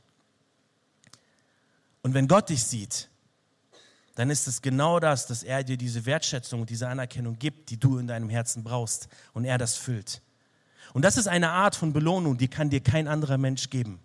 Und 2.02 2.14
wenn 2.14 2.28
Gott 2.28 2.50
dich 2.50 2.64
sieht, 2.64 3.08
dann 4.16 4.28
ist 4.28 4.46
es 4.46 4.60
genau 4.60 5.00
das, 5.00 5.26
dass 5.26 5.42
er 5.42 5.64
dir 5.64 5.78
diese 5.78 6.04
Wertschätzung 6.04 6.60
und 6.60 6.70
diese 6.70 6.88
Anerkennung 6.88 7.38
gibt, 7.38 7.70
die 7.70 7.78
du 7.78 7.96
in 7.96 8.06
deinem 8.06 8.28
Herzen 8.28 8.62
brauchst 8.62 9.08
und 9.32 9.44
er 9.44 9.56
das 9.56 9.76
füllt. 9.76 10.20
Und 10.92 11.02
das 11.02 11.16
ist 11.16 11.26
eine 11.26 11.50
Art 11.50 11.74
von 11.74 11.92
Belohnung, 11.92 12.36
die 12.36 12.48
kann 12.48 12.70
dir 12.70 12.80
kein 12.80 13.08
anderer 13.08 13.38
Mensch 13.38 13.70
geben. 13.70 14.00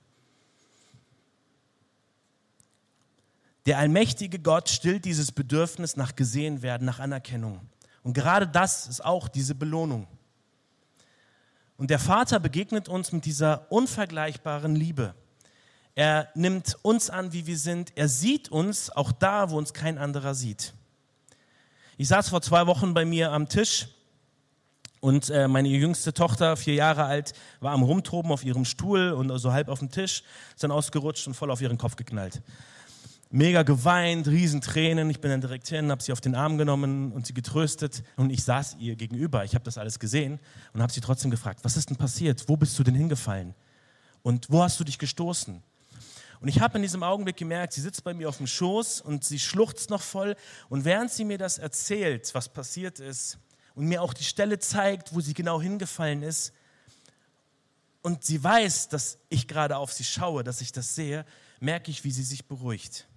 Der 3.66 3.78
allmächtige 3.80 4.40
Gott 4.40 4.70
stillt 4.70 5.04
dieses 5.04 5.34
Bedürfnis 5.34 5.98
nach 5.98 6.16
gesehen 6.16 6.62
werden, 6.62 6.86
nach 6.86 7.00
Anerkennung. 7.00 7.60
Und 8.02 8.14
gerade 8.14 8.48
das 8.48 8.88
ist 8.88 9.04
auch 9.04 9.28
diese 9.28 9.56
Belohnung. 9.56 10.08
Und 11.76 11.90
der 11.90 12.00
Vater 12.00 12.40
begegnet 12.40 12.88
uns 12.88 13.12
mit 13.12 13.26
dieser 13.26 13.70
unvergleichbaren 13.70 14.76
Liebe. 14.76 15.14
Er 15.96 16.30
nimmt 16.34 16.78
uns 16.82 17.10
an, 17.10 17.34
wie 17.34 17.46
wir 17.46 17.58
sind. 17.58 17.92
Er 17.96 18.08
sieht 18.08 18.50
uns 18.50 18.90
auch 18.90 19.12
da, 19.12 19.50
wo 19.50 19.58
uns 19.58 19.74
kein 19.74 19.98
anderer 19.98 20.34
sieht. 20.34 20.74
Ich 21.98 22.08
saß 22.08 22.30
vor 22.30 22.42
zwei 22.42 22.68
Wochen 22.68 22.94
bei 22.94 23.04
mir 23.04 23.32
am 23.32 23.50
Tisch 23.50 23.88
und 25.08 25.30
äh, 25.30 25.48
meine 25.48 25.70
jüngste 25.70 26.14
Tochter, 26.14 26.58
vier 26.58 26.74
Jahre 26.74 27.06
alt, 27.06 27.32
war 27.62 27.72
am 27.72 27.82
Rumtoben 27.82 28.30
auf 28.30 28.44
ihrem 28.44 28.66
Stuhl 28.66 29.12
und 29.12 29.30
so 29.40 29.54
halb 29.54 29.70
auf 29.70 29.80
dem 29.80 29.90
Tisch, 29.90 30.22
ist 30.54 30.64
dann 30.66 30.72
ausgerutscht 30.72 31.26
und 31.28 31.34
voll 31.34 31.50
auf 31.50 31.62
ihren 31.62 31.78
Kopf 31.78 31.96
geknallt. 31.96 32.42
Mega 33.30 33.64
geweint, 33.64 34.28
Riesentränen. 34.28 35.10
Ich 35.10 35.22
bin 35.22 35.32
dann 35.32 35.40
direkt 35.40 35.70
hin, 35.70 35.92
habe 35.92 36.04
sie 36.04 36.12
auf 36.12 36.20
den 36.20 36.36
Arm 36.36 36.58
genommen 36.58 37.14
und 37.14 37.26
sie 37.26 37.34
getröstet. 37.34 38.04
Und 38.18 38.32
ich 38.32 38.44
saß 38.44 38.76
ihr 38.80 38.98
gegenüber. 38.98 39.46
Ich 39.46 39.56
habe 39.56 39.64
das 39.64 39.78
alles 39.78 39.98
gesehen 39.98 40.42
und 40.74 40.82
habe 40.82 40.92
sie 40.92 41.00
trotzdem 41.00 41.32
gefragt, 41.32 41.62
was 41.64 41.78
ist 41.78 41.90
denn 41.90 41.96
passiert? 41.96 42.44
Wo 42.50 42.58
bist 42.58 42.78
du 42.78 42.84
denn 42.84 42.96
hingefallen? 42.96 43.56
Und 44.24 44.48
wo 44.50 44.62
hast 44.62 44.78
du 44.78 44.84
dich 44.84 45.00
gestoßen? 45.00 45.64
Und 46.42 46.48
ich 46.50 46.60
habe 46.60 46.80
in 46.80 46.82
diesem 46.82 47.04
Augenblick 47.04 47.38
gemerkt, 47.38 47.72
sie 47.72 47.82
sitzt 47.82 48.04
bei 48.04 48.14
mir 48.14 48.28
auf 48.28 48.38
dem 48.38 48.48
Schoß 48.48 49.00
und 49.00 49.24
sie 49.24 49.40
schluchzt 49.40 49.90
noch 49.90 50.02
voll. 50.02 50.36
Und 50.68 50.84
während 50.84 51.12
sie 51.12 51.24
mir 51.24 51.38
das 51.38 51.60
erzählt, 51.60 52.30
was 52.34 52.50
passiert 52.50 53.00
ist, 53.00 53.40
und 53.78 53.86
mir 53.86 54.02
auch 54.02 54.16
die 54.16 54.24
Stelle 54.24 54.58
zeigt, 54.58 55.14
wo 55.14 55.22
sie 55.22 55.36
genau 55.36 55.62
hingefallen 55.62 56.24
ist. 56.24 56.52
Und 58.02 58.24
sie 58.24 58.44
weiß, 58.44 58.90
dass 58.90 59.20
ich 59.30 59.48
gerade 59.48 59.78
auf 59.78 59.94
sie 59.94 60.04
schaue, 60.04 60.44
dass 60.44 60.62
ich 60.62 60.72
das 60.72 60.96
sehe, 60.96 61.26
merke 61.60 61.92
ich, 61.92 62.04
wie 62.04 62.10
sie 62.10 62.24
sich 62.24 62.48
beruhigt. 62.48 63.08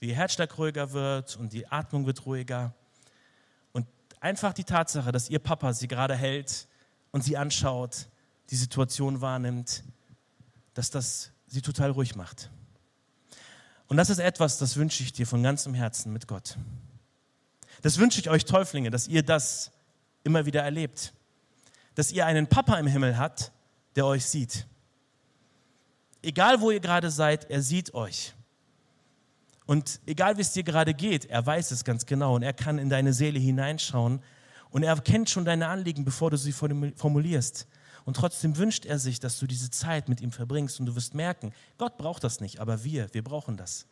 Wie 0.00 0.08
ihr 0.08 0.14
Herzschlag 0.14 0.56
ruhiger 0.56 0.92
wird 0.92 1.36
und 1.36 1.52
die 1.52 1.66
Atmung 1.66 2.06
wird 2.06 2.24
ruhiger. 2.24 2.74
Und 3.72 3.86
einfach 4.18 4.54
die 4.54 4.64
Tatsache, 4.64 5.12
dass 5.12 5.28
ihr 5.28 5.40
Papa 5.40 5.74
sie 5.74 5.88
gerade 5.88 6.16
hält 6.16 6.68
und 7.10 7.22
sie 7.22 7.36
anschaut, 7.36 8.08
die 8.48 8.56
Situation 8.56 9.20
wahrnimmt, 9.20 9.84
dass 10.72 10.88
das 10.88 11.32
sie 11.48 11.60
total 11.60 11.90
ruhig 11.90 12.16
macht. 12.16 12.50
Und 13.88 13.98
das 13.98 14.08
ist 14.08 14.20
etwas, 14.20 14.56
das 14.56 14.76
wünsche 14.76 15.02
ich 15.02 15.12
dir 15.12 15.26
von 15.26 15.42
ganzem 15.42 15.74
Herzen 15.74 16.14
mit 16.14 16.26
Gott. 16.26 16.56
Das 17.82 17.98
wünsche 17.98 18.20
ich 18.20 18.30
euch 18.30 18.46
Täuflinge, 18.46 18.90
dass 18.90 19.06
ihr 19.06 19.22
das 19.22 19.70
immer 20.28 20.44
wieder 20.44 20.62
erlebt. 20.62 21.14
Dass 21.94 22.12
ihr 22.12 22.26
einen 22.26 22.46
Papa 22.46 22.78
im 22.78 22.86
Himmel 22.86 23.18
habt, 23.18 23.50
der 23.96 24.04
euch 24.04 24.26
sieht. 24.26 24.66
Egal 26.22 26.60
wo 26.60 26.70
ihr 26.70 26.80
gerade 26.80 27.10
seid, 27.10 27.50
er 27.50 27.62
sieht 27.62 27.94
euch. 27.94 28.34
Und 29.64 30.00
egal 30.06 30.36
wie 30.36 30.42
es 30.42 30.52
dir 30.52 30.62
gerade 30.62 30.94
geht, 30.94 31.24
er 31.26 31.44
weiß 31.44 31.70
es 31.70 31.84
ganz 31.84 32.06
genau 32.06 32.36
und 32.36 32.42
er 32.42 32.52
kann 32.52 32.78
in 32.78 32.90
deine 32.90 33.12
Seele 33.12 33.38
hineinschauen 33.38 34.22
und 34.70 34.82
er 34.82 34.96
kennt 35.00 35.30
schon 35.30 35.44
deine 35.44 35.68
Anliegen, 35.68 36.04
bevor 36.04 36.30
du 36.30 36.36
sie 36.36 36.52
formulierst. 36.52 37.66
Und 38.04 38.14
trotzdem 38.14 38.56
wünscht 38.56 38.86
er 38.86 38.98
sich, 38.98 39.20
dass 39.20 39.38
du 39.38 39.46
diese 39.46 39.70
Zeit 39.70 40.08
mit 40.08 40.20
ihm 40.20 40.32
verbringst 40.32 40.80
und 40.80 40.86
du 40.86 40.96
wirst 40.96 41.14
merken, 41.14 41.52
Gott 41.76 41.98
braucht 41.98 42.24
das 42.24 42.40
nicht, 42.40 42.60
aber 42.60 42.84
wir, 42.84 43.12
wir 43.12 43.22
brauchen 43.22 43.56
das. 43.56 43.86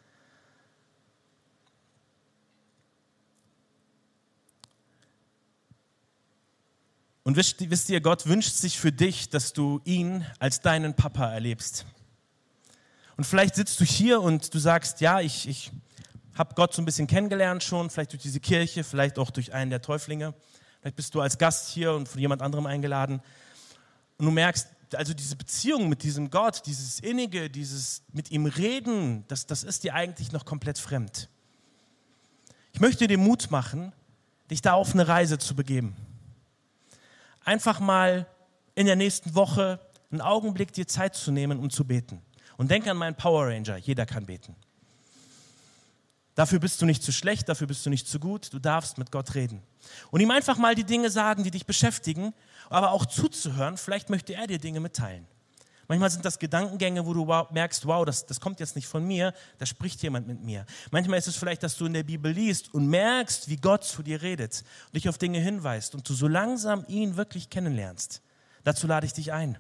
Und 7.27 7.35
wisst, 7.35 7.69
wisst 7.69 7.89
ihr, 7.89 8.01
Gott 8.01 8.29
wünscht 8.29 8.55
sich 8.55 8.79
für 8.79 8.93
dich, 8.93 9.29
dass 9.29 9.53
du 9.53 9.81
ihn 9.83 10.25
als 10.39 10.61
deinen 10.61 10.95
Papa 10.95 11.33
erlebst. 11.33 11.85
Und 13.17 13.25
vielleicht 13.25 13.57
sitzt 13.57 13.81
du 13.81 13.85
hier 13.85 14.21
und 14.21 14.55
du 14.55 14.61
sagst, 14.61 15.01
ja, 15.01 15.21
ich, 15.21 15.49
ich 15.49 15.73
habe 16.37 16.55
Gott 16.55 16.73
so 16.73 16.81
ein 16.81 16.85
bisschen 16.85 17.09
kennengelernt 17.09 17.65
schon, 17.65 17.91
vielleicht 17.91 18.13
durch 18.13 18.23
diese 18.23 18.39
Kirche, 18.39 18.85
vielleicht 18.85 19.19
auch 19.19 19.33
durch 19.33 19.53
einen 19.53 19.71
der 19.71 19.83
Täuflinge. 19.83 20.35
Vielleicht 20.81 20.95
bist 20.95 21.17
du 21.17 21.21
als 21.21 21.37
Gast 21.37 21.71
hier 21.71 21.95
und 21.95 22.09
von 22.09 22.21
jemand 22.21 22.43
anderem 22.43 22.65
eingeladen. 22.65 23.21
Und 24.19 24.27
du 24.27 24.31
merkst, 24.31 24.69
also 24.95 25.13
diese 25.13 25.35
Beziehung 25.35 25.89
mit 25.89 26.05
diesem 26.05 26.31
Gott, 26.31 26.63
dieses 26.65 27.01
Innige, 27.01 27.51
dieses 27.51 28.05
mit 28.13 28.31
ihm 28.31 28.47
reden, 28.47 29.25
das, 29.27 29.47
das 29.47 29.65
ist 29.65 29.83
dir 29.83 29.95
eigentlich 29.95 30.31
noch 30.31 30.45
komplett 30.45 30.79
fremd. 30.79 31.29
Ich 32.73 32.79
möchte 32.79 33.09
dir 33.09 33.19
Mut 33.19 33.51
machen, 33.51 33.93
dich 34.49 34.63
da 34.63 34.75
auf 34.75 34.95
eine 34.95 35.09
Reise 35.09 35.39
zu 35.39 35.57
begeben 35.57 35.97
einfach 37.47 37.81
mal 37.81 38.27
in 38.75 38.87
der 38.87 38.97
nächsten 38.97 39.35
Woche 39.35 39.81
einen 40.11 40.21
Augenblick 40.21 40.73
dir 40.73 40.87
Zeit 40.87 41.15
zu 41.15 41.33
nehmen, 41.33 41.59
um 41.59 41.71
zu 41.71 41.87
beten. 41.87 42.21
Und 42.59 42.71
denk 42.71 42.87
an 42.87 42.97
meinen 42.97 43.17
Power 43.17 43.47
Ranger, 43.47 43.77
jeder 43.77 44.05
kann 44.05 44.27
beten. 44.27 44.55
Dafür 46.35 46.59
bist 46.59 46.83
du 46.83 46.87
nicht 46.87 47.03
zu 47.03 47.13
schlecht, 47.13 47.49
dafür 47.49 47.67
bist 47.67 47.87
du 47.87 47.91
nicht 47.91 48.07
zu 48.07 48.21
gut, 48.21 48.53
du 48.53 48.59
darfst 48.59 48.99
mit 48.99 49.11
Gott 49.11 49.35
reden. 49.35 49.63
Und 50.11 50.21
ihm 50.21 50.31
einfach 50.31 50.59
mal 50.59 50.75
die 50.75 50.85
Dinge 50.85 51.09
sagen, 51.09 51.45
die 51.45 51.51
dich 51.51 51.65
beschäftigen, 51.65 52.35
aber 52.69 52.91
auch 52.91 53.07
zuzuhören, 53.07 53.79
vielleicht 53.79 54.11
möchte 54.11 54.35
er 54.35 54.47
dir 54.47 54.59
Dinge 54.59 54.81
mitteilen. 54.81 55.27
Manchmal 55.89 56.11
sind 56.11 56.25
das 56.25 56.39
Gedankengänge, 56.39 57.07
wo 57.07 57.15
du 57.15 57.25
merkst, 57.53 57.87
wow, 57.87 58.05
das, 58.05 58.27
das 58.27 58.41
kommt 58.41 58.61
jetzt 58.61 58.75
nicht 58.77 58.89
von 58.89 59.07
mir, 59.07 59.33
da 59.59 59.67
spricht 59.67 60.03
jemand 60.03 60.27
mit 60.27 60.43
mir. 60.43 60.67
Manchmal 60.91 61.19
ist 61.19 61.29
es 61.29 61.37
vielleicht, 61.37 61.63
dass 61.63 61.77
du 61.77 61.87
in 61.87 61.93
der 61.93 62.03
Bibel 62.03 62.33
liest 62.33 62.75
und 62.75 62.87
merkst, 62.87 63.49
wie 63.49 63.57
Gott 63.57 63.85
zu 63.85 64.03
dir 64.03 64.23
redet 64.23 64.65
und 64.87 64.97
dich 64.97 65.09
auf 65.09 65.19
Dinge 65.19 65.39
hinweist 65.39 65.95
und 65.95 66.09
du 66.09 66.15
so 66.15 66.27
langsam 66.29 66.85
ihn 66.89 67.17
wirklich 67.17 67.51
kennenlernst. 67.51 68.21
Dazu 68.65 68.87
lade 68.87 69.07
ich 69.07 69.13
dich 69.13 69.33
ein. 69.33 69.57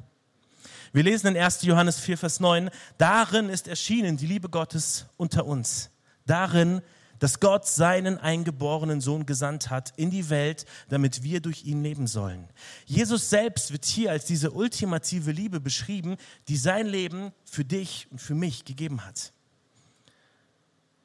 Wir 0.93 1.03
lesen 1.03 1.29
in 1.29 1.37
1. 1.37 1.63
Johannes 1.63 2.01
4, 2.01 2.19
Vers 2.19 2.41
9, 2.41 2.71
darin 2.99 3.49
ist 3.49 3.69
erschienen 3.69 4.17
die 4.17 4.27
Liebe 4.27 4.49
Gottes 4.49 5.07
unter 5.17 5.47
uns. 5.47 5.91
Darin 6.27 6.83
dass 7.19 7.41
Gott 7.41 7.67
seinen 7.67 8.19
eingeborenen 8.19 9.01
Sohn 9.01 9.27
gesandt 9.27 9.71
hat 9.71 9.93
in 9.97 10.11
die 10.11 10.29
Welt, 10.31 10.67
damit 10.89 11.23
wir 11.23 11.41
durch 11.41 11.65
ihn 11.65 11.83
leben 11.83 12.07
sollen. 12.07 12.49
Jesus 12.85 13.31
selbst 13.31 13.73
wird 13.73 13.85
hier 13.85 14.11
als 14.11 14.25
diese 14.25 14.51
ultimative 14.51 15.33
Liebe 15.33 15.61
beschrieben, 15.61 16.17
die 16.49 16.57
sein 16.57 16.87
Leben 16.87 17.33
für 17.45 17.65
dich 17.65 18.09
und 18.11 18.21
für 18.21 18.35
mich 18.35 18.65
gegeben 18.65 19.05
hat. 19.05 19.33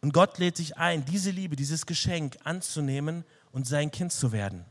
Und 0.02 0.14
Gott 0.14 0.40
lädt 0.40 0.58
dich 0.58 0.78
ein, 0.78 1.06
diese 1.06 1.30
Liebe, 1.30 1.56
dieses 1.56 1.86
Geschenk 1.86 2.38
anzunehmen 2.44 3.24
und 3.52 3.68
sein 3.68 3.92
Kind 3.92 4.12
zu 4.12 4.32
werden. 4.32 4.66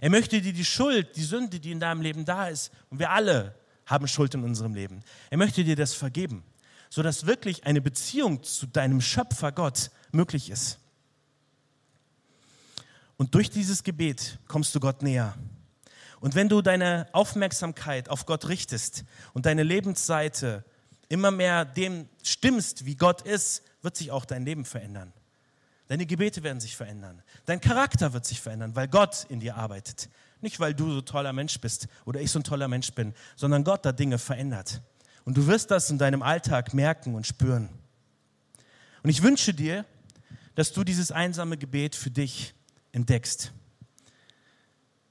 Er 0.00 0.10
möchte 0.10 0.40
dir 0.40 0.52
die 0.52 0.64
Schuld, 0.64 1.16
die 1.16 1.22
Sünde, 1.22 1.60
die 1.60 1.72
in 1.72 1.80
deinem 1.80 2.02
Leben 2.02 2.24
da 2.24 2.48
ist, 2.48 2.70
und 2.90 2.98
wir 2.98 3.10
alle 3.10 3.54
haben 3.86 4.06
Schuld 4.06 4.34
in 4.34 4.44
unserem 4.44 4.74
Leben, 4.74 5.02
er 5.30 5.38
möchte 5.38 5.64
dir 5.64 5.76
das 5.76 5.94
vergeben, 5.94 6.44
sodass 6.90 7.26
wirklich 7.26 7.64
eine 7.64 7.80
Beziehung 7.80 8.42
zu 8.42 8.66
deinem 8.66 9.00
Schöpfer 9.00 9.52
Gott 9.52 9.90
möglich 10.12 10.50
ist. 10.50 10.78
Und 13.16 13.34
durch 13.34 13.50
dieses 13.50 13.84
Gebet 13.84 14.38
kommst 14.48 14.74
du 14.74 14.80
Gott 14.80 15.02
näher. 15.02 15.36
Und 16.20 16.34
wenn 16.34 16.48
du 16.48 16.62
deine 16.62 17.08
Aufmerksamkeit 17.12 18.08
auf 18.08 18.26
Gott 18.26 18.48
richtest 18.48 19.04
und 19.32 19.46
deine 19.46 19.62
Lebensseite 19.62 20.64
immer 21.08 21.30
mehr 21.30 21.64
dem 21.64 22.08
stimmst, 22.22 22.84
wie 22.86 22.94
Gott 22.94 23.22
ist, 23.22 23.62
wird 23.82 23.96
sich 23.96 24.10
auch 24.10 24.24
dein 24.24 24.44
Leben 24.44 24.64
verändern. 24.64 25.12
Deine 25.88 26.06
Gebete 26.06 26.42
werden 26.42 26.60
sich 26.60 26.76
verändern. 26.76 27.22
Dein 27.46 27.60
Charakter 27.60 28.12
wird 28.12 28.24
sich 28.24 28.40
verändern, 28.40 28.76
weil 28.76 28.86
Gott 28.86 29.26
in 29.28 29.40
dir 29.40 29.56
arbeitet. 29.56 30.08
Nicht, 30.40 30.60
weil 30.60 30.72
du 30.72 30.90
so 30.92 31.00
toller 31.00 31.32
Mensch 31.32 31.60
bist 31.60 31.88
oder 32.04 32.20
ich 32.20 32.30
so 32.30 32.38
ein 32.38 32.44
toller 32.44 32.68
Mensch 32.68 32.92
bin, 32.92 33.12
sondern 33.34 33.64
Gott 33.64 33.84
da 33.84 33.92
Dinge 33.92 34.18
verändert. 34.18 34.82
Und 35.24 35.36
du 35.36 35.46
wirst 35.46 35.70
das 35.70 35.90
in 35.90 35.98
deinem 35.98 36.22
Alltag 36.22 36.74
merken 36.74 37.14
und 37.14 37.26
spüren. 37.26 37.68
Und 39.02 39.10
ich 39.10 39.22
wünsche 39.22 39.52
dir, 39.52 39.84
dass 40.60 40.72
du 40.72 40.84
dieses 40.84 41.10
einsame 41.10 41.56
Gebet 41.56 41.96
für 41.96 42.10
dich 42.10 42.54
entdeckst. 42.92 43.50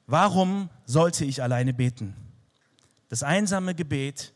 Warum 0.06 0.70
sollte 0.86 1.26
ich 1.26 1.42
alleine 1.42 1.74
beten? 1.74 2.14
Das 3.08 3.24
einsame 3.24 3.74
Gebet 3.74 4.32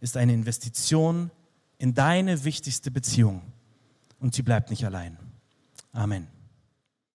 ist 0.00 0.18
eine 0.18 0.34
Investition 0.34 1.30
in 1.78 1.94
deine 1.94 2.44
wichtigste 2.44 2.90
Beziehung 2.90 3.40
und 4.20 4.34
sie 4.34 4.42
bleibt 4.42 4.68
nicht 4.68 4.84
allein. 4.84 5.16
Amen. 5.92 6.26